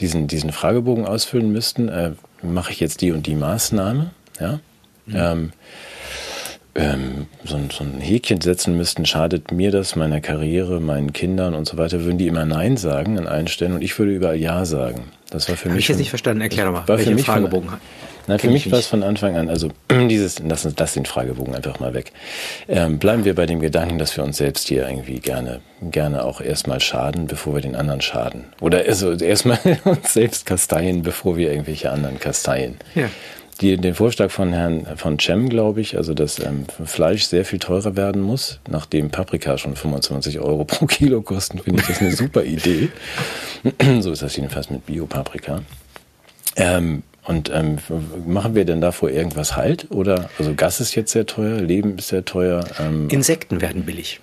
[0.00, 2.10] diesen, diesen Fragebogen ausfüllen müssten, äh,
[2.42, 4.10] mache ich jetzt die und die Maßnahme,
[4.40, 4.60] ja?
[5.12, 5.52] Ähm,
[6.76, 11.54] ähm, so, ein, so ein Häkchen setzen müssten, schadet mir das, meiner Karriere, meinen Kindern
[11.54, 14.36] und so weiter, würden die immer Nein sagen an allen Stellen und ich würde überall
[14.36, 15.04] Ja sagen.
[15.30, 15.84] Das war für Hab mich.
[15.84, 16.40] ich jetzt von- nicht verstanden.
[16.42, 17.70] Erklär doch mal, war für mich von- Fragebogen.
[18.26, 19.68] Na, für mich war es von Anfang an, also
[20.08, 22.12] dieses, lass, uns- lass den Fragebogen einfach mal weg.
[22.68, 26.40] Ähm, bleiben wir bei dem Gedanken, dass wir uns selbst hier irgendwie gerne, gerne auch
[26.40, 28.44] erstmal schaden, bevor wir den anderen schaden.
[28.60, 32.76] Oder also erstmal uns selbst kasteien, bevor wir irgendwelche anderen kasteien.
[32.94, 33.10] Ja.
[33.60, 37.58] Die, den Vorschlag von Herrn von Cem, glaube ich, also dass ähm, Fleisch sehr viel
[37.58, 42.14] teurer werden muss, nachdem Paprika schon 25 Euro pro Kilo kosten, finde ich das eine
[42.14, 42.90] super Idee.
[44.00, 45.62] so ist das jedenfalls mit Bio-Paprika.
[46.56, 47.78] Ähm, und ähm,
[48.26, 49.90] machen wir denn davor irgendwas halt?
[49.90, 52.64] Oder also Gas ist jetzt sehr teuer, Leben ist sehr teuer.
[52.78, 54.20] Ähm, Insekten werden billig.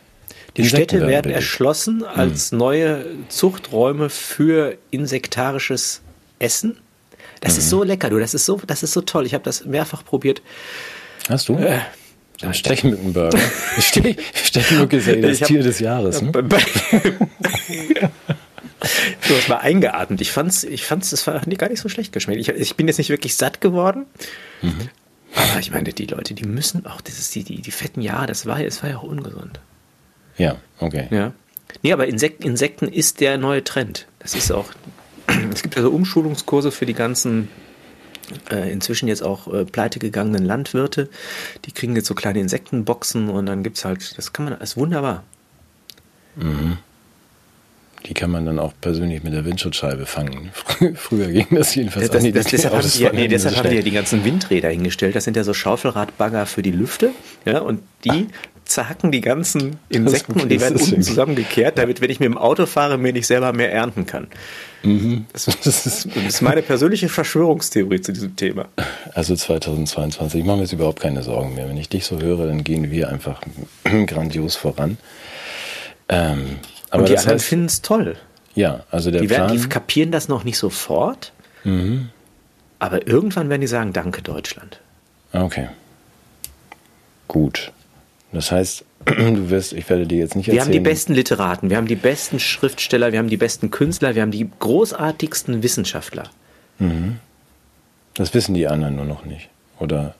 [0.58, 2.58] Die Insekten Städte werden, werden erschlossen als hm.
[2.58, 6.02] neue Zuchträume für insektarisches
[6.38, 6.78] Essen.
[7.42, 7.60] Das mhm.
[7.60, 8.20] ist so lecker, du.
[8.20, 9.26] Das ist so, das ist so toll.
[9.26, 10.42] Ich habe das mehrfach probiert.
[11.28, 11.58] Hast du?
[11.58, 11.82] Äh,
[12.54, 13.38] Stechmückenburger.
[13.80, 16.22] Stechmücke ist ja das Tier des Jahres.
[16.22, 16.32] Ne?
[19.28, 20.22] Du hast mal eingeatmet.
[20.22, 22.42] Ich fand's, ich fand's, das war gar nicht so schlecht geschmeckt.
[22.42, 24.08] Ich, ich bin jetzt nicht wirklich satt geworden.
[24.64, 24.89] Mhm.
[25.36, 28.26] Aber ich meine, die Leute, die müssen auch, das ist die, die, die fetten Jahre,
[28.26, 29.60] das war, das war ja auch ungesund.
[30.38, 31.08] Ja, okay.
[31.12, 31.32] Ja.
[31.84, 34.08] Nee, aber Insekten, Insekten ist der neue Trend.
[34.20, 34.66] Das ist auch,
[35.54, 37.48] es gibt also Umschulungskurse für die ganzen
[38.50, 41.10] äh, inzwischen jetzt auch äh, pleite gegangenen Landwirte.
[41.66, 44.72] Die kriegen jetzt so kleine Insektenboxen und dann gibt es halt, das kann man, das
[44.72, 45.24] ist wunderbar.
[46.36, 46.78] Mhm.
[48.08, 50.52] Die kann man dann auch persönlich mit der Windschutzscheibe fangen.
[50.96, 52.36] Früher ging das jedenfalls das, auch nicht.
[52.36, 55.16] Das, deshalb haben, nee, deshalb haben die ja die ganzen Windräder hingestellt.
[55.16, 57.12] Das sind ja so Schaufelradbagger für die Lüfte.
[57.46, 58.30] Ja, und die
[58.72, 62.66] zerhacken die ganzen Insekten und die werden unten zusammengekehrt, damit, wenn ich mit dem Auto
[62.66, 64.28] fahre, mir nicht selber mehr ernten kann.
[64.84, 65.26] Mhm.
[65.34, 68.68] Das, das, ist, das, ist, meine persönliche Verschwörungstheorie zu diesem Thema.
[69.14, 71.70] Also 2022, ich mache mir jetzt überhaupt keine Sorgen mehr.
[71.70, 73.42] Wenn ich dich so höre, dann gehen wir einfach
[74.08, 74.98] grandios voran.
[76.10, 76.60] Ähm,
[76.90, 78.16] aber und die anderen finden es toll.
[78.56, 79.52] Ja, also der die Plan...
[79.52, 81.32] die kapieren das noch nicht sofort,
[81.64, 82.10] mhm.
[82.80, 84.80] aber irgendwann werden die sagen, danke Deutschland.
[85.32, 85.70] Okay.
[87.28, 87.72] Gut.
[88.32, 90.56] Das heißt, du wirst, ich werde dir jetzt nicht erzählen.
[90.56, 94.16] Wir haben die besten Literaten, wir haben die besten Schriftsteller, wir haben die besten Künstler,
[94.16, 96.24] wir haben die großartigsten Wissenschaftler.
[96.80, 97.18] Mhm.
[98.16, 100.16] Das wissen die anderen nur noch nicht, oder?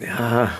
[0.00, 0.50] Ja,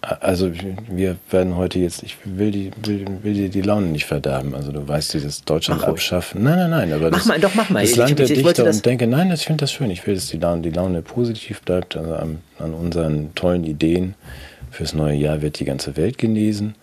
[0.00, 0.52] also
[0.88, 4.54] wir werden heute jetzt, ich will, die, will, will dir die Laune nicht verderben.
[4.54, 6.44] Also du weißt, dieses Deutschland mach abschaffen.
[6.44, 6.92] Nein, nein, nein.
[6.92, 7.82] Aber mach das, mal, doch, mach mal.
[7.82, 9.90] Das Land der Dichter und denke, nein, ich finde das schön.
[9.90, 11.96] Ich will, dass die Laune, die Laune positiv bleibt.
[11.96, 14.14] Also an, an unseren tollen Ideen
[14.78, 16.76] fürs neue Jahr wird die ganze Welt genesen.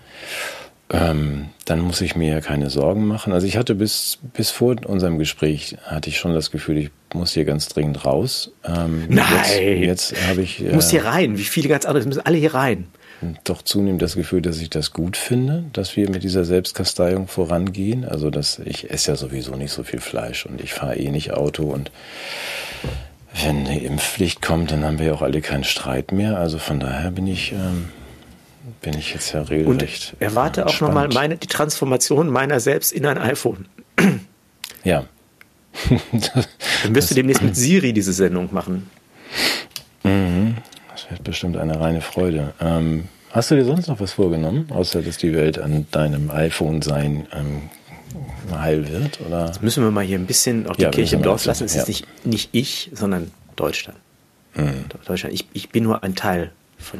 [0.89, 3.32] Ähm, dann muss ich mir ja keine Sorgen machen.
[3.32, 7.32] Also ich hatte bis, bis vor unserem Gespräch, hatte ich schon das Gefühl, ich muss
[7.32, 8.52] hier ganz dringend raus.
[8.66, 9.26] Ähm, Nein!
[9.82, 10.62] Jetzt, jetzt habe ich...
[10.62, 12.88] Äh, du musst hier rein, wie viele ganz andere, müssen alle hier rein
[13.43, 18.06] doch zunehmend das Gefühl, dass ich das gut finde, dass wir mit dieser Selbstkasteiung vorangehen.
[18.06, 21.32] Also, dass ich esse ja sowieso nicht so viel Fleisch und ich fahre eh nicht
[21.34, 21.91] Auto und
[23.44, 26.38] wenn eine Impfpflicht kommt, dann haben wir ja auch alle keinen Streit mehr.
[26.38, 27.90] Also von daher bin ich, ähm,
[28.82, 30.14] bin ich jetzt ja regelrecht.
[30.14, 33.66] Und erwarte auch nochmal meine, die Transformation meiner selbst in ein iPhone.
[34.84, 35.06] Ja.
[35.90, 38.90] dann wirst du demnächst mit Siri diese Sendung machen.
[40.04, 40.56] Mhm.
[40.92, 42.54] Das wird bestimmt eine reine Freude.
[42.62, 46.82] Ähm, hast du dir sonst noch was vorgenommen, außer dass die Welt an deinem iPhone
[46.82, 47.70] sein ähm,
[48.51, 49.20] heil wird?
[49.22, 49.47] Oder?
[49.47, 51.66] Jetzt müssen wir mal hier ein bisschen auch die ja, Kirche im Dorf lassen.
[51.66, 51.82] Es ja.
[51.82, 53.97] ist nicht, nicht ich, sondern Deutschland.
[54.56, 54.86] Mhm.
[55.06, 55.34] Deutschland.
[55.34, 56.99] Ich, ich bin nur ein Teil von.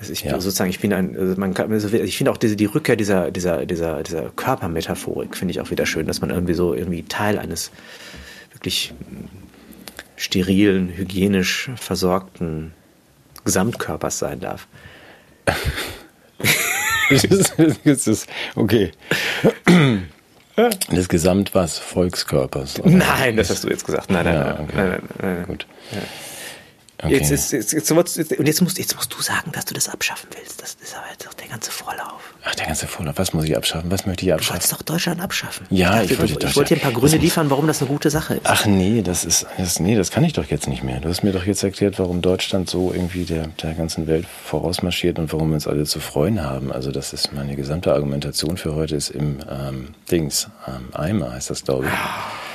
[0.00, 0.40] Also ich ja.
[0.40, 3.30] sozusagen, ich bin ein, also man kann, also ich finde auch diese, die Rückkehr dieser,
[3.30, 7.38] dieser, dieser, dieser Körpermetaphorik finde ich auch wieder schön, dass man irgendwie so irgendwie Teil
[7.38, 7.70] eines
[8.52, 8.92] wirklich
[10.16, 12.72] sterilen, hygienisch versorgten
[13.44, 14.66] Gesamtkörpers sein darf.
[17.84, 18.90] das ist, okay.
[20.90, 21.78] Des Gesamt was?
[21.78, 22.80] Volkskörpers?
[22.84, 24.10] Nein, das hast du jetzt gesagt.
[24.10, 24.72] Nein, nein, ja, okay.
[24.76, 25.46] nein, nein, nein, nein.
[25.46, 25.66] Gut.
[25.92, 25.98] Ja.
[27.02, 27.14] Okay.
[27.14, 27.90] Jetzt, jetzt, jetzt, jetzt,
[28.38, 30.62] und jetzt musst, jetzt musst du sagen, dass du das abschaffen willst.
[30.62, 32.34] Das ist aber jetzt auch der ganze Vorlauf.
[32.44, 33.14] Ach, der ganze Vorlauf.
[33.18, 33.90] Was muss ich abschaffen?
[33.90, 34.48] Was möchte ich abschaffen?
[34.48, 35.66] Du wolltest doch Deutschland abschaffen.
[35.70, 36.50] Ja, ich, ich wollte, Deutschland.
[36.50, 38.42] Ich wollte dir ein paar Gründe liefern, warum das eine gute Sache ist.
[38.44, 41.00] Ach nee, das ist, das, nee, das kann ich doch jetzt nicht mehr.
[41.00, 45.18] Du hast mir doch jetzt erklärt, warum Deutschland so irgendwie der, der ganzen Welt vorausmarschiert
[45.18, 46.70] und warum wir uns alle zu freuen haben.
[46.72, 51.50] Also das ist meine gesamte Argumentation für heute ist im ähm, Dings, ähm, Eimer heißt
[51.50, 52.53] das, glaube ich.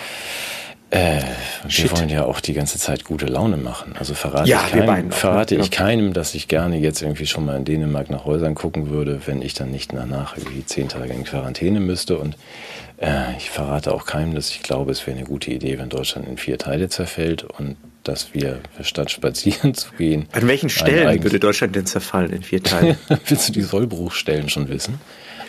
[0.91, 1.21] Äh,
[1.67, 3.93] wir wollen ja auch die ganze Zeit gute Laune machen.
[3.99, 7.57] Also verrate, ja, ich, keinem, verrate ich keinem, dass ich gerne jetzt irgendwie schon mal
[7.57, 11.25] in Dänemark nach Häusern gucken würde, wenn ich dann nicht danach irgendwie zehn Tage in
[11.25, 12.17] Quarantäne müsste.
[12.17, 12.37] Und
[12.97, 16.27] äh, ich verrate auch keinem, dass ich glaube, es wäre eine gute Idee, wenn Deutschland
[16.27, 20.27] in vier Teile zerfällt und dass wir statt spazieren zu gehen.
[20.31, 22.97] An welchen Stellen würde Deutschland denn zerfallen in vier Teile?
[23.27, 24.99] Willst du die Sollbruchstellen schon wissen?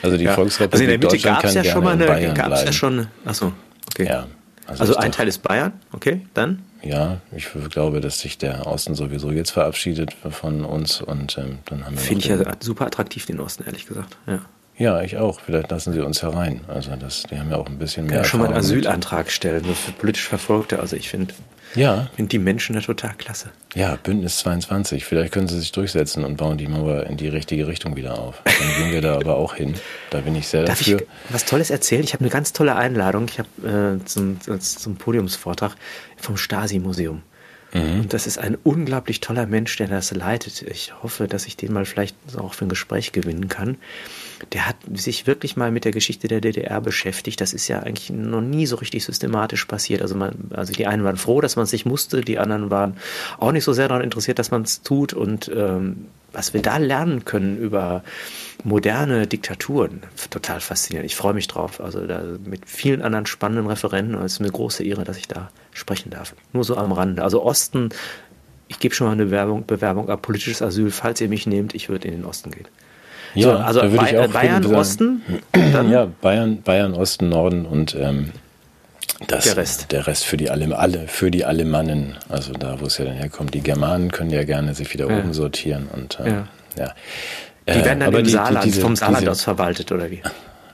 [0.02, 0.34] Also die ja.
[0.34, 2.48] Volksrepublik also in der Mitte Deutschland kann ja gerne schon mal eine, in Bayern gab's
[2.48, 2.66] bleiben.
[2.66, 3.06] ja schon.
[3.24, 3.52] Achso,
[3.90, 4.06] okay.
[4.06, 4.26] Ja,
[4.70, 6.62] also, also ein Teil ist Bayern, okay, dann?
[6.82, 11.84] Ja, ich glaube, dass sich der Osten sowieso jetzt verabschiedet von uns und ähm, dann
[11.84, 12.00] haben wir.
[12.00, 14.16] Finde ich ja super attraktiv, den Osten, ehrlich gesagt.
[14.26, 14.40] Ja.
[14.80, 15.40] Ja, ich auch.
[15.40, 16.62] Vielleicht lassen sie uns herein.
[16.66, 18.16] Also das, die haben ja auch ein bisschen mehr.
[18.16, 20.80] Ja, schon mal einen Asylantrag stellen, nur für politisch Verfolgte.
[20.80, 21.34] Also ich finde,
[21.74, 22.08] ja.
[22.16, 23.50] finde die Menschen da total klasse.
[23.74, 25.04] Ja, Bündnis 22.
[25.04, 28.40] Vielleicht können sie sich durchsetzen und bauen die Mauer in die richtige Richtung wieder auf.
[28.44, 29.74] Dann gehen wir da aber auch hin.
[30.08, 31.02] Da bin ich sehr Darf dafür.
[31.02, 32.02] Ich was Tolles erzählen?
[32.02, 33.26] Ich habe eine ganz tolle Einladung.
[33.28, 35.76] Ich habe äh, zum, zum Podiumsvortrag
[36.16, 37.20] vom Stasi-Museum.
[37.74, 38.00] Mhm.
[38.00, 40.62] Und das ist ein unglaublich toller Mensch, der das leitet.
[40.62, 43.76] Ich hoffe, dass ich den mal vielleicht auch für ein Gespräch gewinnen kann.
[44.52, 47.40] Der hat sich wirklich mal mit der Geschichte der DDR beschäftigt.
[47.40, 50.02] Das ist ja eigentlich noch nie so richtig systematisch passiert.
[50.02, 52.96] Also, man, also die einen waren froh, dass man es sich musste, die anderen waren
[53.38, 55.12] auch nicht so sehr daran interessiert, dass man es tut.
[55.12, 58.02] Und ähm, was wir da lernen können über
[58.64, 61.10] moderne Diktaturen, total faszinierend.
[61.10, 61.80] Ich freue mich drauf.
[61.80, 64.14] Also da mit vielen anderen spannenden Referenten.
[64.16, 66.34] Es ist eine große Ehre, dass ich da sprechen darf.
[66.52, 67.22] Nur so am Rande.
[67.22, 67.90] Also Osten,
[68.68, 71.88] ich gebe schon mal eine Bewerbung, Bewerbung ab politisches Asyl, falls ihr mich nehmt, ich
[71.88, 72.68] würde in den Osten gehen.
[73.34, 75.22] Ja, so, also Bayern, Bayern Osten?
[75.90, 78.32] ja, Bayern, Bayern, Osten, Norden und ähm,
[79.26, 79.92] das, der Rest.
[79.92, 83.14] Der Rest für die alle, alle, für die Alemannen, also da, wo es ja dann
[83.14, 83.54] herkommt.
[83.54, 85.18] Die Germanen können ja gerne sich wieder ja.
[85.18, 86.48] oben sortieren und äh, ja.
[86.78, 86.94] ja.
[87.68, 90.10] Die werden dann äh, im die, Saarland, die, diese, vom Saarland diese, aus verwaltet, oder
[90.10, 90.22] wie?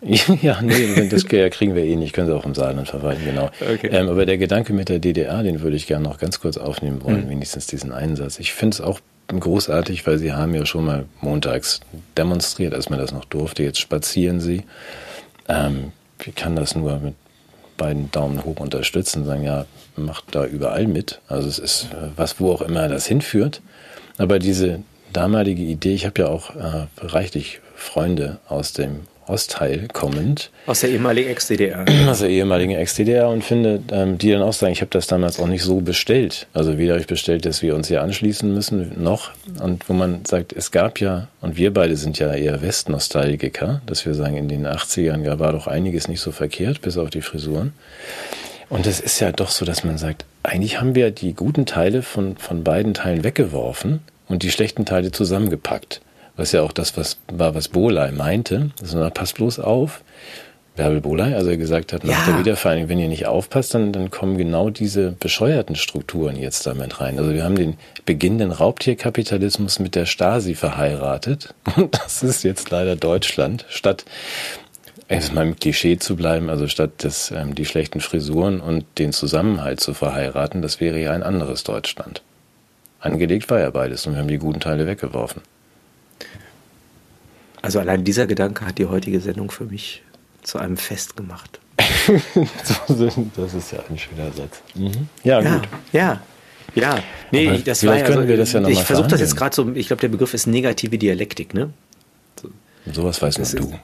[0.42, 3.50] ja, nee, das kriegen wir eh nicht, können sie auch im Saarland verwalten, genau.
[3.60, 3.88] Okay.
[3.90, 7.02] Ähm, aber der Gedanke mit der DDR, den würde ich gerne noch ganz kurz aufnehmen
[7.02, 7.30] wollen, mhm.
[7.30, 8.38] wenigstens diesen Einsatz.
[8.38, 11.80] Ich finde es auch großartig, weil sie haben ja schon mal montags
[12.16, 13.62] demonstriert, als man das noch durfte.
[13.62, 14.64] Jetzt spazieren sie.
[15.48, 15.92] Ähm,
[16.24, 17.14] ich kann das nur mit
[17.76, 19.66] beiden Daumen hoch unterstützen, sagen, ja,
[19.96, 21.20] macht da überall mit.
[21.28, 23.62] Also es ist äh, was, wo auch immer das hinführt.
[24.18, 30.50] Aber diese damalige Idee, ich habe ja auch äh, reichlich Freunde aus dem Ostteil kommend.
[30.66, 31.84] Aus der ehemaligen Ex-DDR.
[32.08, 35.40] Aus der ehemaligen Ex-DDR und finde, ähm, die dann auch sagen, ich habe das damals
[35.40, 36.46] auch nicht so bestellt.
[36.52, 39.30] Also weder habe ich bestellt, dass wir uns hier anschließen müssen, noch.
[39.62, 44.06] Und wo man sagt, es gab ja, und wir beide sind ja eher Westnostalgiker, dass
[44.06, 47.72] wir sagen, in den 80ern war doch einiges nicht so verkehrt, bis auf die Frisuren.
[48.68, 52.02] Und es ist ja doch so, dass man sagt, eigentlich haben wir die guten Teile
[52.02, 56.00] von, von beiden Teilen weggeworfen und die schlechten Teile zusammengepackt
[56.36, 58.70] was ja auch das was war, was Boley meinte.
[58.80, 60.02] Also passt bloß auf.
[60.76, 62.32] Bärbel Boley, also er gesagt hat, nach ja.
[62.32, 67.00] der Wiedervereinigung, wenn ihr nicht aufpasst, dann, dann kommen genau diese bescheuerten Strukturen jetzt damit
[67.00, 67.18] rein.
[67.18, 71.54] Also wir haben den beginnenden Raubtierkapitalismus mit der Stasi verheiratet.
[71.76, 73.64] Und das ist jetzt leider Deutschland.
[73.70, 74.04] Statt
[75.08, 79.12] erstmal mal im Klischee zu bleiben, also statt das, ähm, die schlechten Frisuren und den
[79.12, 82.22] Zusammenhalt zu verheiraten, das wäre ja ein anderes Deutschland.
[83.00, 85.42] Angelegt war ja beides und wir haben die guten Teile weggeworfen.
[87.62, 90.02] Also allein dieser Gedanke hat die heutige Sendung für mich
[90.42, 91.60] zu einem Fest gemacht.
[93.36, 94.62] das ist ja ein schöner Satz.
[94.74, 95.08] Mhm.
[95.24, 95.68] Ja, ja, gut.
[95.92, 96.20] Ja,
[96.74, 96.98] ja.
[97.30, 99.54] Nee, Aber das war ja, können wir das ja noch Ich versuche das jetzt gerade
[99.54, 101.70] so, ich glaube, der Begriff ist negative Dialektik, ne?
[102.40, 102.50] So.
[102.92, 103.78] Sowas weißt nur du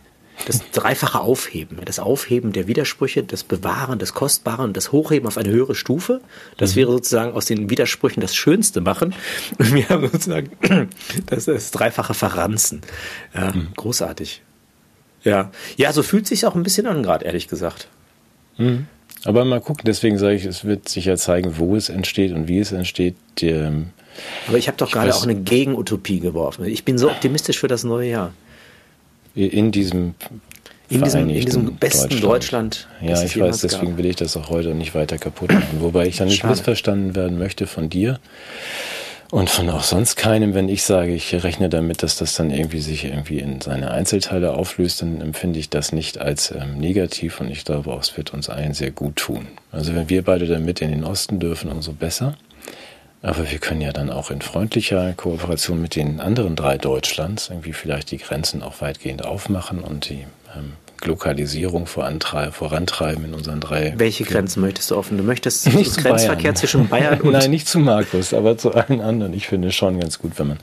[0.47, 5.51] das dreifache Aufheben, das Aufheben der Widersprüche, das Bewahren des Kostbaren, das Hochheben auf eine
[5.51, 6.21] höhere Stufe.
[6.57, 6.77] Das mhm.
[6.77, 9.15] wäre sozusagen aus den Widersprüchen das Schönste machen.
[9.59, 10.51] Und wir haben sozusagen
[11.27, 12.83] das, das dreifache Verranzen.
[13.35, 13.69] Ja, mhm.
[13.77, 14.43] Großartig.
[15.25, 15.53] Ja.
[15.77, 17.89] ja, so fühlt sich auch ein bisschen an, gerade ehrlich gesagt.
[18.59, 18.87] Mhm.
[19.25, 22.49] Aber mal gucken, deswegen sage ich, es wird sich ja zeigen, wo es entsteht und
[22.49, 23.15] wie es entsteht.
[23.39, 23.91] Die, ähm,
[24.49, 26.65] Aber ich habe doch gerade auch eine Gegenutopie geworfen.
[26.65, 28.33] Ich bin so optimistisch für das neue Jahr
[29.35, 30.15] in diesem
[30.89, 32.23] in diesem, in diesem besten Deutschland.
[32.23, 33.99] Deutschland ja, ich weiß, deswegen gab.
[33.99, 35.81] will ich das auch heute nicht weiter kaputt machen.
[35.81, 36.53] Wobei ich dann nicht Schade.
[36.53, 38.21] missverstanden werden möchte von dir
[39.33, 42.81] und von auch sonst keinem, wenn ich sage, ich rechne damit, dass das dann irgendwie
[42.81, 47.51] sich irgendwie in seine Einzelteile auflöst, dann empfinde ich das nicht als ähm, negativ und
[47.51, 49.47] ich glaube auch, es wird uns allen sehr gut tun.
[49.71, 52.37] Also wenn wir beide damit in den Osten dürfen, umso besser.
[53.23, 57.73] Aber wir können ja dann auch in freundlicher Kooperation mit den anderen drei Deutschlands irgendwie
[57.73, 60.73] vielleicht die Grenzen auch weitgehend aufmachen und die ähm,
[61.05, 63.95] Lokalisierung vorantreiben in unseren drei.
[63.97, 65.19] Welche Grenzen möchtest du offen?
[65.19, 66.57] Du möchtest nicht Grenzverkehr Bayern.
[66.57, 67.33] zwischen Bayern und.
[67.33, 69.35] Nein, nicht zu Markus, aber zu allen anderen.
[69.35, 70.59] Ich finde es schon ganz gut, wenn man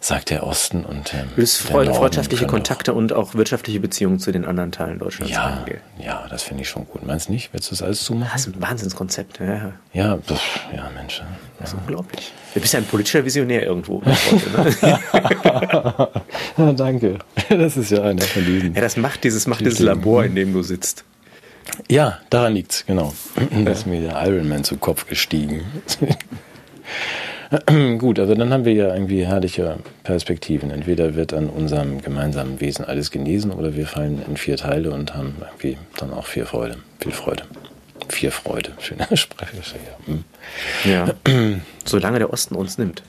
[0.00, 1.12] sagt, der Osten und.
[1.14, 5.44] Ähm, du Freund, freundschaftliche Kontakte und auch wirtschaftliche Beziehungen zu den anderen Teilen Deutschlands ja,
[5.44, 5.80] angehen.
[6.02, 7.06] Ja, das finde ich schon gut.
[7.06, 7.52] Meinst du nicht?
[7.52, 8.30] Willst du das alles zumachen?
[8.32, 9.72] Das ist ein Wahnsinnskonzept, ja.
[9.92, 11.22] Ja, pff, ja, Mensch.
[11.60, 12.32] Das ist unglaublich.
[12.54, 14.02] Du bist ja ein politischer Visionär irgendwo.
[16.56, 17.18] ja, danke.
[17.50, 18.74] Das ist ja einer von diesen.
[18.74, 21.04] Ja, das macht dieses, macht dieses Labor, in dem du sitzt.
[21.88, 23.12] Ja, daran liegt es, genau.
[23.64, 25.64] Da ist mir der Ironman zu Kopf gestiegen.
[27.98, 30.70] Gut, also dann haben wir ja irgendwie herrliche Perspektiven.
[30.70, 35.14] Entweder wird an unserem gemeinsamen Wesen alles genesen oder wir fallen in vier Teile und
[35.14, 36.76] haben irgendwie dann auch viel Freude.
[37.00, 37.42] Viel Freude.
[38.10, 38.72] Vier Freude.
[38.80, 39.62] Schöner Sprecher.
[40.84, 40.90] Ja.
[40.90, 41.14] ja.
[41.84, 43.02] Solange der Osten uns nimmt.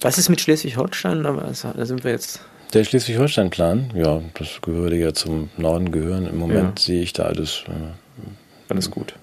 [0.00, 1.22] Was ist mit Schleswig-Holstein?
[1.22, 2.40] Da sind wir jetzt
[2.72, 6.26] Der Schleswig-Holstein-Plan, ja, das würde ja zum Norden gehören.
[6.26, 6.84] Im Moment ja.
[6.84, 7.64] sehe ich da alles.
[7.68, 8.30] Äh,
[8.68, 9.14] alles gut.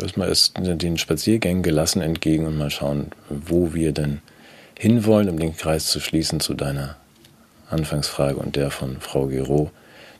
[0.00, 4.20] Erstmal erst den Spaziergängen gelassen entgegen und mal schauen, wo wir denn
[4.78, 6.96] hinwollen, um den Kreis zu schließen zu deiner
[7.70, 9.70] Anfangsfrage und der von Frau Gero.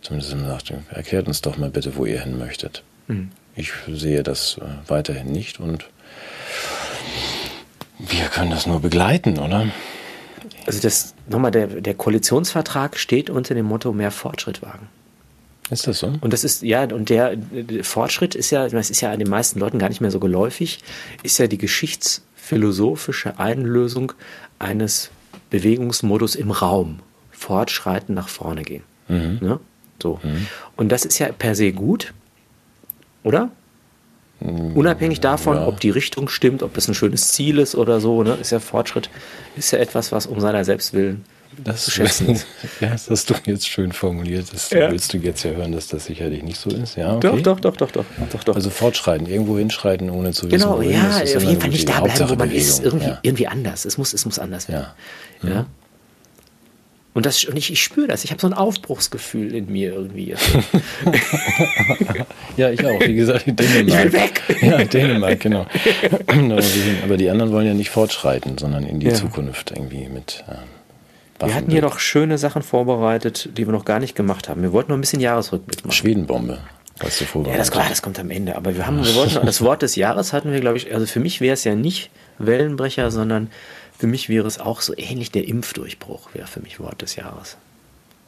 [0.01, 2.83] Zumindest sagte, erklärt uns doch mal bitte, wo ihr hin möchtet.
[3.09, 3.31] Mhm.
[3.57, 5.87] Ich sehe das äh, weiterhin nicht und
[7.99, 9.69] wir können das nur begleiten, oder?
[10.67, 14.89] Also das nochmal, der, der Koalitionsvertrag steht unter dem Motto mehr Fortschritt wagen.
[15.71, 16.13] Ist das so?
[16.21, 19.59] Und das ist, ja, und der, der Fortschritt ist ja, das ist ja den meisten
[19.59, 20.81] Leuten gar nicht mehr so geläufig,
[21.23, 24.13] ist ja die geschichtsphilosophische Einlösung
[24.59, 25.11] eines
[25.51, 27.01] Bewegungsmodus im Raum.
[27.31, 28.83] Fortschreiten, nach vorne gehen.
[29.09, 29.39] Mhm.
[29.41, 29.61] Ne?
[30.03, 30.21] So.
[30.23, 30.47] Mhm.
[30.77, 32.13] Und das ist ja per se gut,
[33.25, 33.51] oder?
[34.41, 34.77] Mhm.
[34.77, 35.67] Unabhängig davon, ja.
[35.67, 38.35] ob die Richtung stimmt, ob das ein schönes Ziel ist oder so, ne?
[38.41, 39.11] ist ja Fortschritt,
[39.57, 41.25] ist ja etwas, was um seiner selbst willen
[41.63, 42.47] das zu schätzen ist.
[42.81, 44.53] Ja, das hast du jetzt schön formuliert.
[44.53, 44.91] Das ja.
[44.91, 46.97] willst du jetzt ja hören, dass das sicherlich nicht so ist.
[46.97, 47.41] Ja, okay.
[47.43, 48.57] Doch, doch, doch, doch, doch, doch.
[48.57, 52.29] Also fortschreiten, irgendwo hinschreiten, ohne zu wissen, Genau, ja, auf jeden Fall nicht da bleiben,
[52.29, 52.83] wo man ist.
[52.83, 53.19] Irgendwie, ja.
[53.23, 53.85] irgendwie anders.
[53.85, 54.87] Es muss, es muss anders werden.
[55.43, 55.67] Ja.
[57.15, 58.25] Und, das, und ich, ich spüre das.
[58.25, 60.31] Ich habe so ein Aufbruchsgefühl in mir irgendwie.
[62.57, 63.01] ja, ich auch.
[63.01, 63.87] Wie gesagt, Dänemark.
[63.87, 64.43] Ich will weg.
[64.63, 65.65] Ja, Dänemark, genau.
[67.05, 69.15] Aber die anderen wollen ja nicht fortschreiten, sondern in die ja.
[69.15, 70.45] Zukunft irgendwie mit.
[70.49, 74.63] Ähm, wir hatten hier noch schöne Sachen vorbereitet, die wir noch gar nicht gemacht haben.
[74.63, 75.95] Wir wollten noch ein bisschen Jahresrückblick machen.
[75.95, 76.59] Schwedenbombe.
[77.01, 78.57] Was du ja, das, klar, das kommt am Ende.
[78.57, 81.19] Aber wir haben, wir wollten, das Wort des Jahres hatten wir, glaube ich, also für
[81.19, 83.51] mich wäre es ja nicht Wellenbrecher, sondern
[83.99, 87.57] für mich wäre es auch so ähnlich der Impfdurchbruch, wäre für mich Wort des Jahres.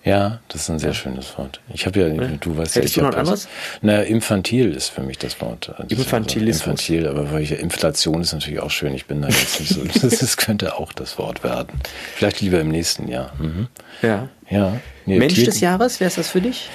[0.07, 1.61] Ja, das ist ein sehr schönes Wort.
[1.75, 3.49] Ich habe ja, ja, du weißt Hättest ja, ich noch anderes?
[3.83, 5.75] Na, infantil ist für mich das Wort.
[5.77, 6.65] Also Infantilismus.
[6.65, 8.95] Infantil, aber weil ich, Inflation ist natürlich auch schön.
[8.95, 11.81] Ich bin da jetzt nicht so, das, das könnte auch das Wort werden.
[12.15, 13.33] Vielleicht lieber im nächsten Jahr.
[13.41, 13.67] Mhm.
[14.01, 14.29] Ja.
[14.49, 14.81] Ja.
[15.07, 16.71] Nee, Mensch Tier des Jahres, wäre es das für dich?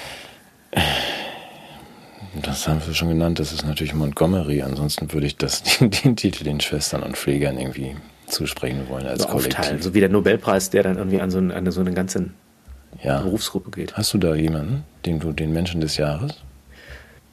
[2.42, 4.62] Das haben wir schon genannt, das ist natürlich Montgomery.
[4.62, 7.96] Ansonsten würde ich das, den, den Titel den Schwestern und Pflegern irgendwie
[8.32, 9.60] zusprechen wollen als so Kollektiv.
[9.60, 12.30] Aufteilen, so wie der Nobelpreis, der dann irgendwie an so, eine, an so eine ganze
[13.04, 13.22] ja.
[13.22, 13.94] Berufsgruppe geht.
[13.96, 16.36] Hast du da jemanden, den du den Menschen des Jahres?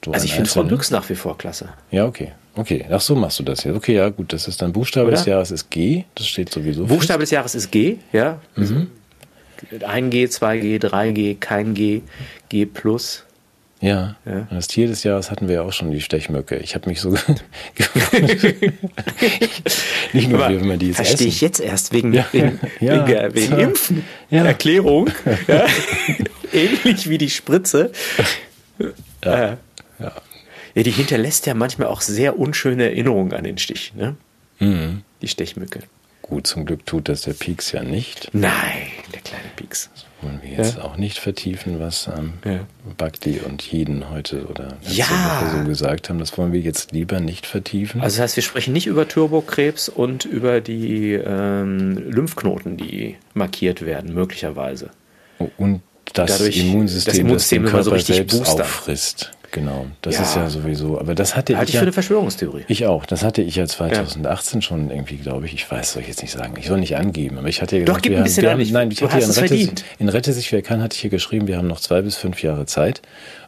[0.01, 1.71] Du also ich finde Frau Lux nach wie vor klasse.
[1.91, 2.33] Ja, okay.
[2.55, 3.77] Okay, ach so machst du das jetzt.
[3.77, 5.17] Okay, ja, gut, das ist dann Buchstabe Oder?
[5.17, 6.87] des Jahres ist G, das steht sowieso.
[6.87, 7.23] Buchstabe fest.
[7.23, 8.41] des Jahres ist G, ja.
[8.57, 8.89] Mhm.
[9.79, 12.03] 1G, 2G, 3G, kein G,
[12.49, 13.25] G plus.
[13.81, 14.17] Ja.
[14.25, 14.39] ja.
[14.51, 16.57] Und das Tier des Jahres hatten wir ja auch schon, die Stechmücke.
[16.57, 17.11] Ich habe mich so
[20.13, 22.27] Nicht nur, wie man die jetzt Verstehe ich jetzt erst wegen, ja.
[22.33, 23.07] wegen, ja.
[23.07, 23.59] wegen, wegen.
[23.59, 24.05] Impfen.
[24.31, 25.11] Erklärung.
[26.53, 27.93] Ähnlich wie die Spritze.
[29.25, 29.51] Ja.
[29.53, 29.57] Äh.
[30.01, 30.13] ja.
[30.75, 34.17] Ja, die hinterlässt ja manchmal auch sehr unschöne Erinnerungen an den Stich, ne?
[34.61, 35.03] Mhm.
[35.23, 35.81] Die Stechmücke.
[36.23, 38.31] Gut, zum Glück tut das der Pieks ja nicht.
[38.33, 38.88] Nein,
[39.19, 39.91] der kleine Pieks.
[39.95, 40.85] Das wollen wir jetzt ja.
[40.85, 42.61] auch nicht vertiefen, was ähm, ja.
[42.97, 45.07] Bhakti und Jeden heute oder ja.
[45.07, 46.19] Woche so gesagt haben.
[46.19, 48.01] Das wollen wir jetzt lieber nicht vertiefen.
[48.01, 53.85] Also das heißt, wir sprechen nicht über Turbokrebs und über die ähm, Lymphknoten, die markiert
[53.85, 54.91] werden, möglicherweise.
[55.57, 58.61] Und das Dadurch, Immunsystem, das, Immunsystem das den Körper so richtig selbst boostern.
[58.61, 59.31] auffrisst.
[59.51, 60.23] Genau, das ja.
[60.23, 61.01] ist ja sowieso.
[61.01, 61.75] Aber das hatte Halte ich.
[61.75, 62.65] ich für eine Verschwörungstheorie.
[62.69, 63.07] Ich auch.
[63.07, 64.63] Das hatte ich ja 2018 ja.
[64.63, 65.55] schon irgendwie, glaube ich.
[65.55, 66.55] Ich weiß, soll ich jetzt nicht sagen.
[66.59, 67.39] Ich soll nicht angeben.
[67.39, 69.25] Aber ich hatte ja gesagt, Doch, gib ein bisschen haben, haben, Nein, ich hatte ja
[69.25, 72.03] in Rette, in Rette sich wer kann, hatte ich hier geschrieben, wir haben noch zwei
[72.03, 73.01] bis fünf Jahre Zeit,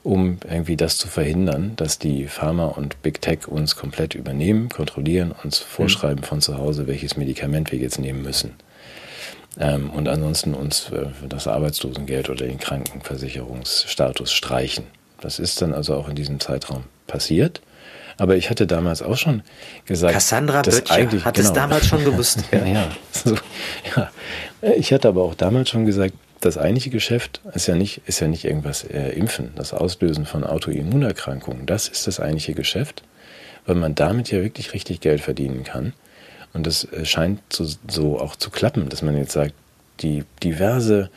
[0.02, 5.34] um irgendwie das zu verhindern, dass die Pharma und Big Tech uns komplett übernehmen, kontrollieren,
[5.44, 6.26] uns vorschreiben mhm.
[6.26, 8.54] von zu Hause, welches Medikament wir jetzt nehmen müssen.
[9.60, 14.86] Ähm, und ansonsten uns äh, das Arbeitslosengeld oder den Krankenversicherungsstatus streichen.
[15.20, 17.60] Das ist dann also auch in diesem Zeitraum passiert.
[18.16, 19.42] Aber ich hatte damals auch schon
[19.86, 22.40] gesagt, Cassandra Böttcher hat genau, es damals schon gewusst.
[22.52, 23.36] ja, ja, so,
[23.96, 24.10] ja.
[24.76, 28.28] Ich hatte aber auch damals schon gesagt, das eigentliche Geschäft ist ja nicht, ist ja
[28.28, 31.66] nicht irgendwas äh, Impfen, das Auslösen von Autoimmunerkrankungen.
[31.66, 33.02] Das ist das eigentliche Geschäft,
[33.66, 35.92] weil man damit ja wirklich richtig Geld verdienen kann.
[36.52, 39.54] Und das äh, scheint so, so auch zu klappen, dass man jetzt sagt,
[40.00, 41.10] die diverse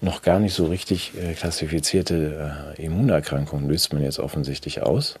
[0.00, 5.18] noch gar nicht so richtig äh, klassifizierte äh, Immunerkrankungen löst man jetzt offensichtlich aus.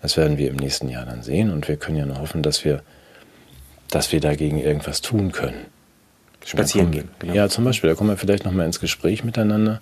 [0.00, 2.64] Das werden wir im nächsten Jahr dann sehen und wir können ja nur hoffen, dass
[2.64, 2.82] wir,
[3.90, 5.66] dass wir dagegen irgendwas tun können.
[6.44, 7.08] Spazieren gehen.
[7.20, 7.32] Genau.
[7.32, 9.80] Ja, zum Beispiel, da kommen wir vielleicht nochmal ins Gespräch miteinander,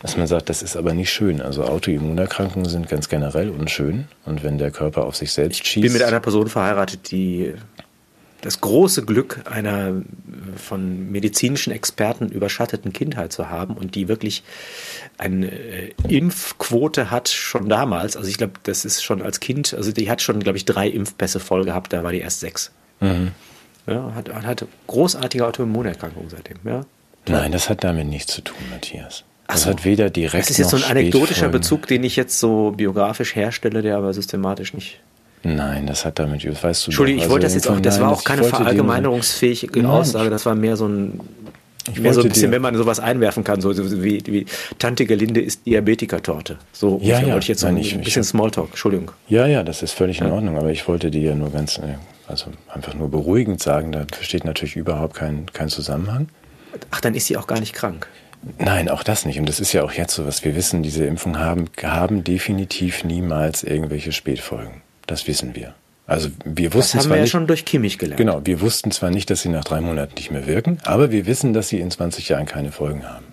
[0.00, 1.42] dass man sagt, das ist aber nicht schön.
[1.42, 5.76] Also Autoimmunerkrankungen sind ganz generell unschön und wenn der Körper auf sich selbst schießt.
[5.76, 7.54] Ich bin mit einer Person verheiratet, die
[8.46, 10.02] das große Glück einer
[10.56, 14.44] von medizinischen Experten überschatteten Kindheit zu haben und die wirklich
[15.18, 18.16] eine äh, Impfquote hat schon damals.
[18.16, 20.88] Also ich glaube, das ist schon als Kind, also die hat schon, glaube ich, drei
[20.88, 22.70] Impfpässe voll gehabt, da war die erst sechs.
[23.00, 23.32] Mhm.
[23.88, 26.84] Ja, hat, hat großartige Autoimmunerkrankungen seitdem, ja.
[27.28, 29.24] Nein, das hat damit nichts zu tun, Matthias.
[29.48, 29.70] Das so.
[29.70, 30.44] hat weder direkt.
[30.44, 34.14] Das ist jetzt so ein anekdotischer Bezug, den ich jetzt so biografisch herstelle, der aber
[34.14, 35.00] systematisch nicht.
[35.46, 36.90] Nein, das hat damit, weißt du.
[36.90, 40.76] Entschuldigung, ich wollte das jetzt auch, das war auch keine verallgemeinerungsfähige Aussage, das war mehr
[40.76, 41.20] so ein
[41.92, 43.72] ich mehr so ein bisschen, wenn man sowas einwerfen kann, so
[44.02, 44.46] wie, wie
[44.80, 46.58] Tante Gelinde ist Diabetiker-Torte.
[46.72, 49.12] So ja, ja, wollte ich jetzt so ein ich, bisschen Smalltalk, Entschuldigung.
[49.28, 51.94] Ja, ja, das ist völlig in Ordnung, aber ich wollte dir ja nur ganz, äh,
[52.26, 56.28] also einfach nur beruhigend sagen, da besteht natürlich überhaupt kein, kein Zusammenhang.
[56.90, 58.08] Ach, dann ist sie auch gar nicht krank.
[58.58, 59.38] Nein, auch das nicht.
[59.38, 63.04] Und das ist ja auch jetzt so, was wir wissen, diese Impfungen haben, haben definitiv
[63.04, 64.82] niemals irgendwelche Spätfolgen.
[65.06, 65.74] Das wissen wir.
[66.06, 68.18] Also wir wussten das haben zwar wir nicht, ja schon durch Kimmich gelernt.
[68.18, 71.26] Genau, wir wussten zwar nicht, dass sie nach drei Monaten nicht mehr wirken, aber wir
[71.26, 73.26] wissen, dass sie in 20 Jahren keine Folgen haben.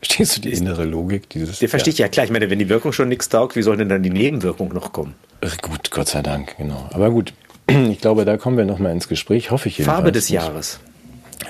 [0.00, 1.58] Verstehst du die innere Logik dieses?
[1.58, 2.24] Die verstehe ich ja klar.
[2.24, 4.92] Ich meine, wenn die Wirkung schon nichts taugt, wie soll denn dann die Nebenwirkung noch
[4.92, 5.14] kommen?
[5.62, 6.88] Gut, Gott sei Dank, genau.
[6.92, 7.32] Aber gut,
[7.66, 9.96] ich glaube, da kommen wir nochmal ins Gespräch, hoffe ich jedenfalls.
[9.96, 10.78] Farbe des Jahres.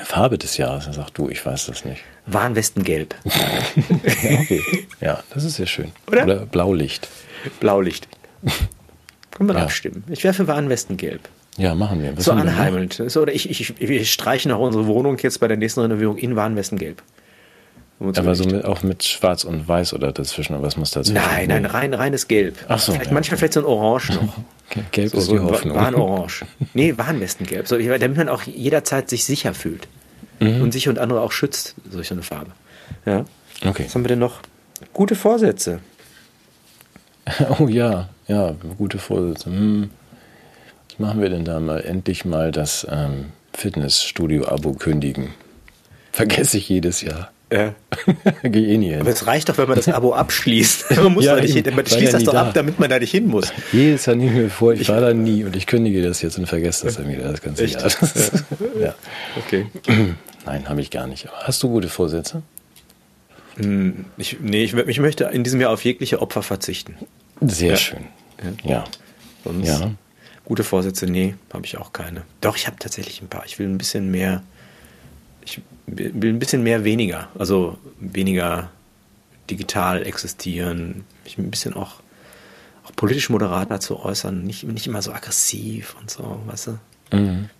[0.04, 2.02] Farbe des Jahres, dann sag du, ich weiß das nicht.
[2.26, 3.14] Warnwestengelb.
[3.24, 4.62] ja, okay.
[5.00, 5.92] ja, das ist sehr schön.
[6.06, 6.24] Oder?
[6.24, 7.08] Oder Blaulicht.
[7.60, 8.08] Blaulicht.
[9.30, 9.62] Können wir ja.
[9.62, 10.04] abstimmen.
[10.08, 11.28] Ich wäre für Warnwestengelb.
[11.58, 12.16] Ja, machen wir.
[12.16, 13.02] Was so anheimelnd.
[13.06, 16.36] So, oder ich, ich, wir streichen auch unsere Wohnung jetzt bei der nächsten Renovierung in
[16.36, 17.02] Warnwestengelb.
[17.98, 21.14] Aber so mit, auch mit Schwarz und Weiß oder dazwischen, oder was muss dazwischen?
[21.14, 22.56] Nein, nein, rein, reines Gelb.
[22.68, 22.92] Ach so.
[22.92, 23.14] Vielleicht, ja.
[23.14, 24.36] Manchmal vielleicht so ein Orange noch.
[24.68, 24.82] Okay.
[24.90, 25.76] Gelb so, ist die Hoffnung.
[25.76, 26.44] Warnorange.
[26.74, 27.68] Nee, Warnwestengelb.
[27.68, 29.86] So, damit man auch jederzeit sich sicher fühlt.
[30.40, 30.60] Mhm.
[30.60, 32.50] Und sich und andere auch schützt durch so eine Farbe.
[33.04, 33.24] Ja.
[33.64, 33.84] Okay.
[33.84, 34.40] Was haben wir denn noch?
[34.92, 35.78] Gute Vorsätze.
[37.58, 39.46] Oh ja, ja, gute Vorsätze.
[39.50, 39.90] Hm.
[40.88, 41.80] Was machen wir denn da mal?
[41.80, 45.34] Endlich mal das ähm, Fitnessstudio-Abo kündigen.
[46.12, 47.30] Vergesse ich jedes Jahr.
[47.52, 47.74] Ja.
[48.42, 49.00] Geh eh nie hin.
[49.00, 50.90] Aber es reicht doch, wenn man das Abo abschließt.
[50.96, 51.76] Man, muss ja, da nicht hin.
[51.76, 52.42] man schließt ja das doch da.
[52.48, 53.52] ab, damit man da nicht hin muss.
[53.72, 56.22] Jedes Jahr nehme ich mir vor, ich, ich, war da nie und ich kündige das
[56.22, 57.80] jetzt und vergesse das dann wieder das ganze Echt?
[57.80, 57.92] Jahr.
[58.80, 58.94] ja.
[59.36, 59.66] Okay.
[60.46, 61.28] Nein, habe ich gar nicht.
[61.28, 62.42] Aber hast du gute Vorsätze?
[63.56, 66.96] Hm, ich, nee, ich, ich, möchte in diesem Jahr auf jegliche Opfer verzichten.
[67.40, 67.76] Sehr ja.
[67.76, 68.04] schön.
[68.62, 68.70] Ja.
[68.70, 68.84] ja.
[69.44, 69.90] Sonst ja.
[70.44, 72.22] Gute Vorsätze, nee, habe ich auch keine.
[72.40, 73.44] Doch, ich habe tatsächlich ein paar.
[73.46, 74.42] Ich will ein bisschen mehr,
[75.44, 77.28] ich will ein bisschen mehr weniger.
[77.36, 78.70] Also weniger
[79.50, 81.94] digital existieren, mich ein bisschen auch,
[82.84, 87.16] auch politisch moderat dazu äußern, nicht, nicht immer so aggressiv und so, weißt du?
[87.16, 87.50] Mhm.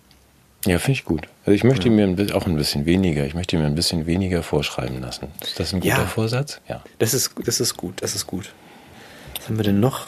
[0.65, 1.27] Ja, finde ich gut.
[1.45, 1.93] Also ich möchte ja.
[1.93, 5.27] mir auch ein bisschen weniger, ich möchte mir ein bisschen weniger vorschreiben lassen.
[5.41, 6.05] Ist das ein guter ja.
[6.05, 6.59] Vorsatz?
[6.67, 6.83] Ja.
[6.99, 8.51] Das ist, das ist gut, das ist gut.
[9.35, 10.07] Was haben wir denn noch?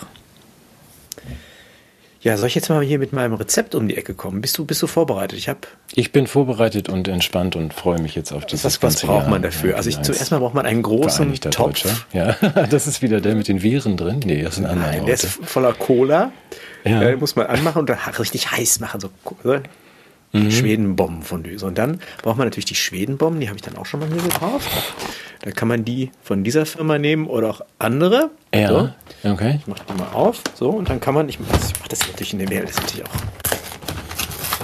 [2.21, 4.41] Ja, soll ich jetzt mal hier mit meinem Rezept um die Ecke kommen?
[4.41, 5.39] Bist du, bist du vorbereitet?
[5.39, 5.59] Ich habe.
[5.95, 9.29] Ich bin vorbereitet und entspannt und freue mich jetzt auf dieses Was, was braucht Jahr.
[9.29, 9.77] man dafür?
[9.77, 11.55] Also ich, zuerst mal braucht man einen großen Topf.
[11.55, 11.89] Deutscher.
[12.11, 12.33] Ja,
[12.69, 14.19] das ist wieder der mit den Viren drin.
[14.25, 14.91] Nee, das ist ein anderer.
[14.91, 16.33] Nein, der ist voller Cola.
[16.83, 16.99] Ja.
[16.99, 18.99] Den muss man anmachen und dann richtig heiß machen.
[18.99, 19.09] So,
[20.31, 20.51] mhm.
[20.51, 21.57] Schwedenbombenfondue.
[21.57, 24.09] So, und dann braucht man natürlich die Schwedenbomben, die habe ich dann auch schon mal
[24.09, 24.69] hier gekauft.
[25.41, 28.29] Da kann man die von dieser Firma nehmen oder auch andere.
[28.53, 28.69] Ja,
[29.23, 29.31] so.
[29.31, 29.59] okay.
[29.59, 30.41] Ich mache die mal auf.
[30.55, 32.71] So, und dann kann man, ich mache das, mach das natürlich in der Mail, das
[32.71, 33.15] ist natürlich auch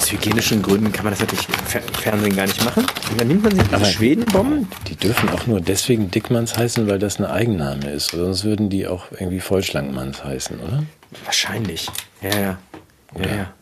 [0.05, 1.55] aus hygienischen Gründen kann man das natürlich im
[1.93, 2.86] Fernsehen gar nicht machen.
[3.09, 4.68] Und dann nimmt man sich diese Aber Schwedenbomben.
[4.88, 8.09] Die dürfen auch nur deswegen Dickmanns heißen, weil das ein Eigenname ist.
[8.09, 10.84] Sonst würden die auch irgendwie Vollschlankmanns heißen, oder?
[11.24, 11.88] Wahrscheinlich.
[12.22, 12.57] Ja, ja.
[13.16, 13.28] Oder?
[13.28, 13.53] Ja, ja.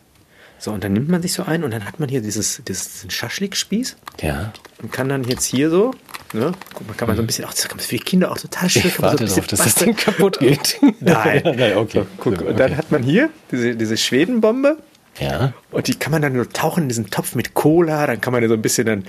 [0.58, 3.06] So, und dann nimmt man sich so ein und dann hat man hier dieses, dieses
[3.08, 3.96] Schaschlik-Spieß.
[4.22, 4.52] Ja.
[4.82, 5.92] Und kann dann jetzt hier so,
[6.32, 8.38] ne, guck mal, kann man so ein bisschen, auch das kann man für Kinder auch
[8.38, 8.82] total schön.
[8.86, 10.78] Ich warte so darauf, dass das Ding kaputt geht.
[11.00, 11.42] Nein.
[11.44, 12.00] Nein, okay.
[12.00, 12.44] So, guck, okay.
[12.44, 14.78] Und dann hat man hier diese, diese Schwedenbombe.
[15.20, 15.52] Ja.
[15.70, 18.42] Und die kann man dann nur tauchen in diesen Topf mit Cola, dann kann man
[18.42, 19.04] ja so ein bisschen dann,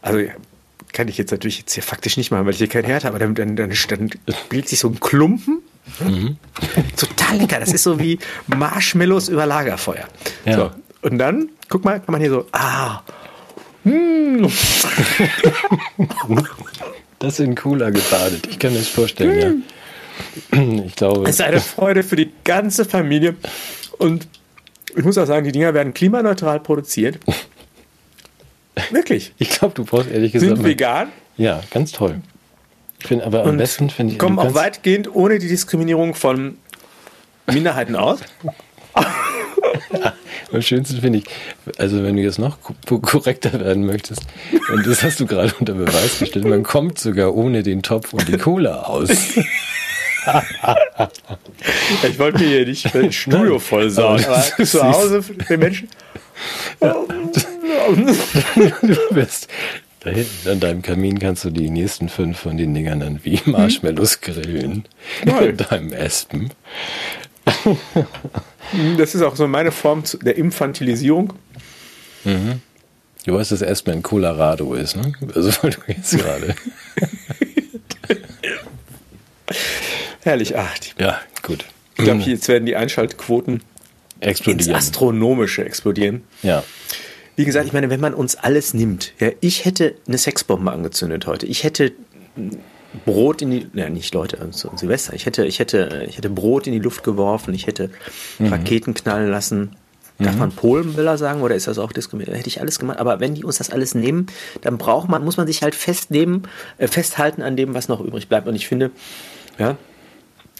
[0.00, 0.20] also
[0.92, 3.16] kann ich jetzt natürlich jetzt hier faktisch nicht machen, weil ich hier kein Herd habe,
[3.16, 4.10] aber dann, dann, dann, dann
[4.48, 5.62] bildet sich so ein Klumpen.
[6.00, 6.36] Mhm.
[6.96, 7.60] Total lecker.
[7.60, 10.06] Das ist so wie Marshmallows über Lagerfeuer.
[10.44, 10.56] Ja.
[10.56, 10.70] So.
[11.02, 13.02] Und dann, guck mal, kann man hier so, ah,
[13.84, 14.46] mm.
[17.18, 18.46] Das ist in Cooler gebadet.
[18.48, 19.64] Ich kann mir das vorstellen,
[20.50, 20.58] ja.
[20.58, 20.82] Mm.
[20.86, 21.28] Ich glaube.
[21.28, 23.36] Es ist eine Freude für die ganze Familie.
[23.98, 24.26] Und
[24.96, 27.18] ich muss auch sagen, die Dinger werden klimaneutral produziert.
[28.90, 29.34] Wirklich.
[29.38, 30.56] Ich glaube, du brauchst ehrlich gesagt.
[30.56, 31.08] Sind vegan.
[31.36, 32.20] Ja, ganz toll.
[33.00, 34.18] Ich finde aber am besten finde ich.
[34.18, 36.58] Kommen auch weitgehend ohne die Diskriminierung von
[37.46, 38.20] Minderheiten aus.
[40.52, 41.24] Am schönsten finde ich,
[41.78, 44.22] also wenn du jetzt noch korrekter werden möchtest,
[44.72, 48.26] und das hast du gerade unter Beweis gestellt, man kommt sogar ohne den Topf und
[48.28, 49.10] die Cola aus.
[52.02, 55.60] ich wollte mir hier nicht das Studio voll saugen, aber, aber zu Hause für den
[55.60, 55.88] Menschen.
[56.80, 56.96] Ja.
[58.82, 59.48] du wirst
[60.08, 64.20] hinten an deinem Kamin kannst du die nächsten fünf von den Dingern dann wie Marshmallows
[64.20, 64.84] grillen.
[65.24, 66.50] In deinem Espen.
[68.98, 71.32] Das ist auch so meine Form der Infantilisierung.
[72.24, 72.60] Mhm.
[73.26, 75.12] Du weißt, dass erstmal in Colorado ist, ne?
[75.34, 76.54] Also weil du jetzt gerade.
[80.22, 80.74] Herrlich, ach.
[80.98, 81.64] Ja, gut.
[81.96, 83.62] Ich glaube, jetzt werden die Einschaltquoten
[84.20, 84.68] explodieren.
[84.68, 86.22] ins Astronomische explodieren.
[86.42, 86.62] Ja.
[87.36, 91.26] Wie gesagt, ich meine, wenn man uns alles nimmt, ja, ich hätte eine Sexbombe angezündet
[91.26, 91.46] heute.
[91.46, 91.92] Ich hätte
[93.04, 95.14] Brot in die, ja, nicht Leute, also Silvester.
[95.14, 97.54] Ich hätte, ich hätte, ich hätte Brot in die Luft geworfen.
[97.54, 97.90] Ich hätte
[98.38, 98.48] mhm.
[98.48, 99.76] Raketen knallen lassen.
[100.18, 100.38] Darf mhm.
[100.38, 102.36] man Polenböller sagen oder ist das auch diskriminiert?
[102.36, 102.98] Hätte ich alles gemacht.
[102.98, 104.26] Aber wenn die uns das alles nehmen,
[104.60, 106.42] dann braucht man, muss man sich halt festnehmen,
[106.78, 108.46] äh, festhalten an dem, was noch übrig bleibt.
[108.46, 108.90] Und ich finde,
[109.58, 109.76] ja,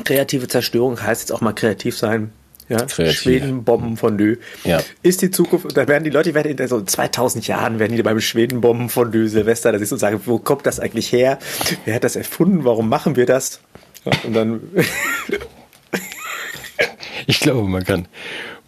[0.05, 2.33] kreative Zerstörung heißt jetzt auch mal kreativ sein.
[2.70, 4.80] Ja, Schweden Bombenfondue ja.
[5.02, 5.76] ist die Zukunft.
[5.76, 9.72] Da werden die Leute werden in so 2000 Jahren werden die beim Schweden Bombenfondue Silvester,
[9.72, 11.40] da siehst du und sagen, wo kommt das eigentlich her?
[11.84, 12.64] Wer hat das erfunden?
[12.64, 13.60] Warum machen wir das?
[14.04, 14.60] Ja, und dann
[17.26, 18.06] ich glaube, man kann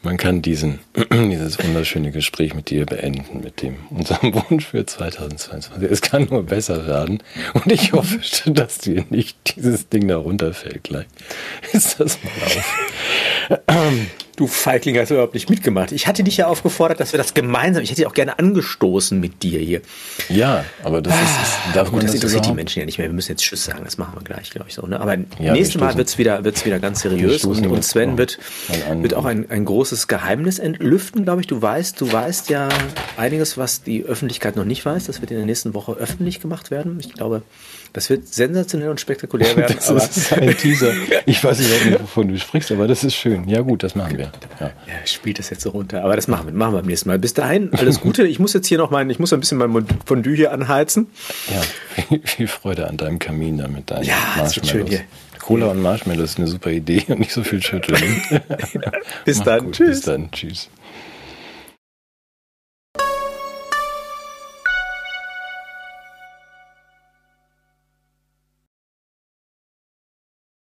[0.02, 0.80] man kann diesen,
[1.12, 5.90] dieses wunderschöne Gespräch mit dir beenden, mit dem unserem Wunsch für 2022.
[5.90, 7.22] Es kann nur besser werden.
[7.54, 11.06] Und ich hoffe, dass dir nicht dieses Ding da runterfällt gleich.
[11.72, 13.62] Ist das mal auf.
[14.36, 15.92] Du Feigling hast überhaupt nicht mitgemacht.
[15.92, 19.20] Ich hatte dich ja aufgefordert, dass wir das gemeinsam, ich hätte dich auch gerne angestoßen
[19.20, 19.82] mit dir hier.
[20.30, 23.08] Ja, aber das ist, ist ah, darf gut, das, interessiert die Menschen ja nicht mehr.
[23.08, 24.86] Wir müssen jetzt Tschüss sagen, das machen wir gleich, glaube ich so.
[24.86, 24.98] Ne?
[24.98, 28.38] Aber ja, nächstes Mal wird's wieder, wird's wieder ganz seriös und, und Sven wird,
[28.94, 31.46] wird auch ein, ein großes Geheimnis entlüften, glaube ich.
[31.46, 32.68] Du weißt, du weißt ja
[33.16, 35.06] einiges, was die Öffentlichkeit noch nicht weiß.
[35.06, 36.98] Das wird in der nächsten Woche öffentlich gemacht werden.
[37.00, 37.42] Ich glaube,
[37.92, 39.76] das wird sensationell und spektakulär werden.
[39.76, 40.92] das ist ein Teaser.
[41.26, 43.48] Ich weiß nicht, wovon du sprichst, aber das ist schön.
[43.48, 44.32] Ja gut, das machen wir.
[44.60, 46.02] Ja, ja spielt das jetzt so runter.
[46.02, 47.18] Aber das machen wir, machen wir beim nächsten Mal.
[47.18, 48.26] Bis dahin, alles Gute.
[48.26, 51.08] Ich muss jetzt hier noch mein, ich muss ein bisschen mein Fondue hier anheizen.
[51.50, 53.90] Ja, viel, Freude an deinem Kamin damit.
[54.02, 55.00] Ja, das wird schön hier.
[55.42, 57.98] Cola und Marshmallow ist eine super Idee und nicht so viel schütteln.
[59.24, 59.66] bis dann.
[59.66, 59.74] Gut.
[59.74, 59.88] Tschüss.
[59.88, 60.30] Bis dann.
[60.30, 60.70] Tschüss.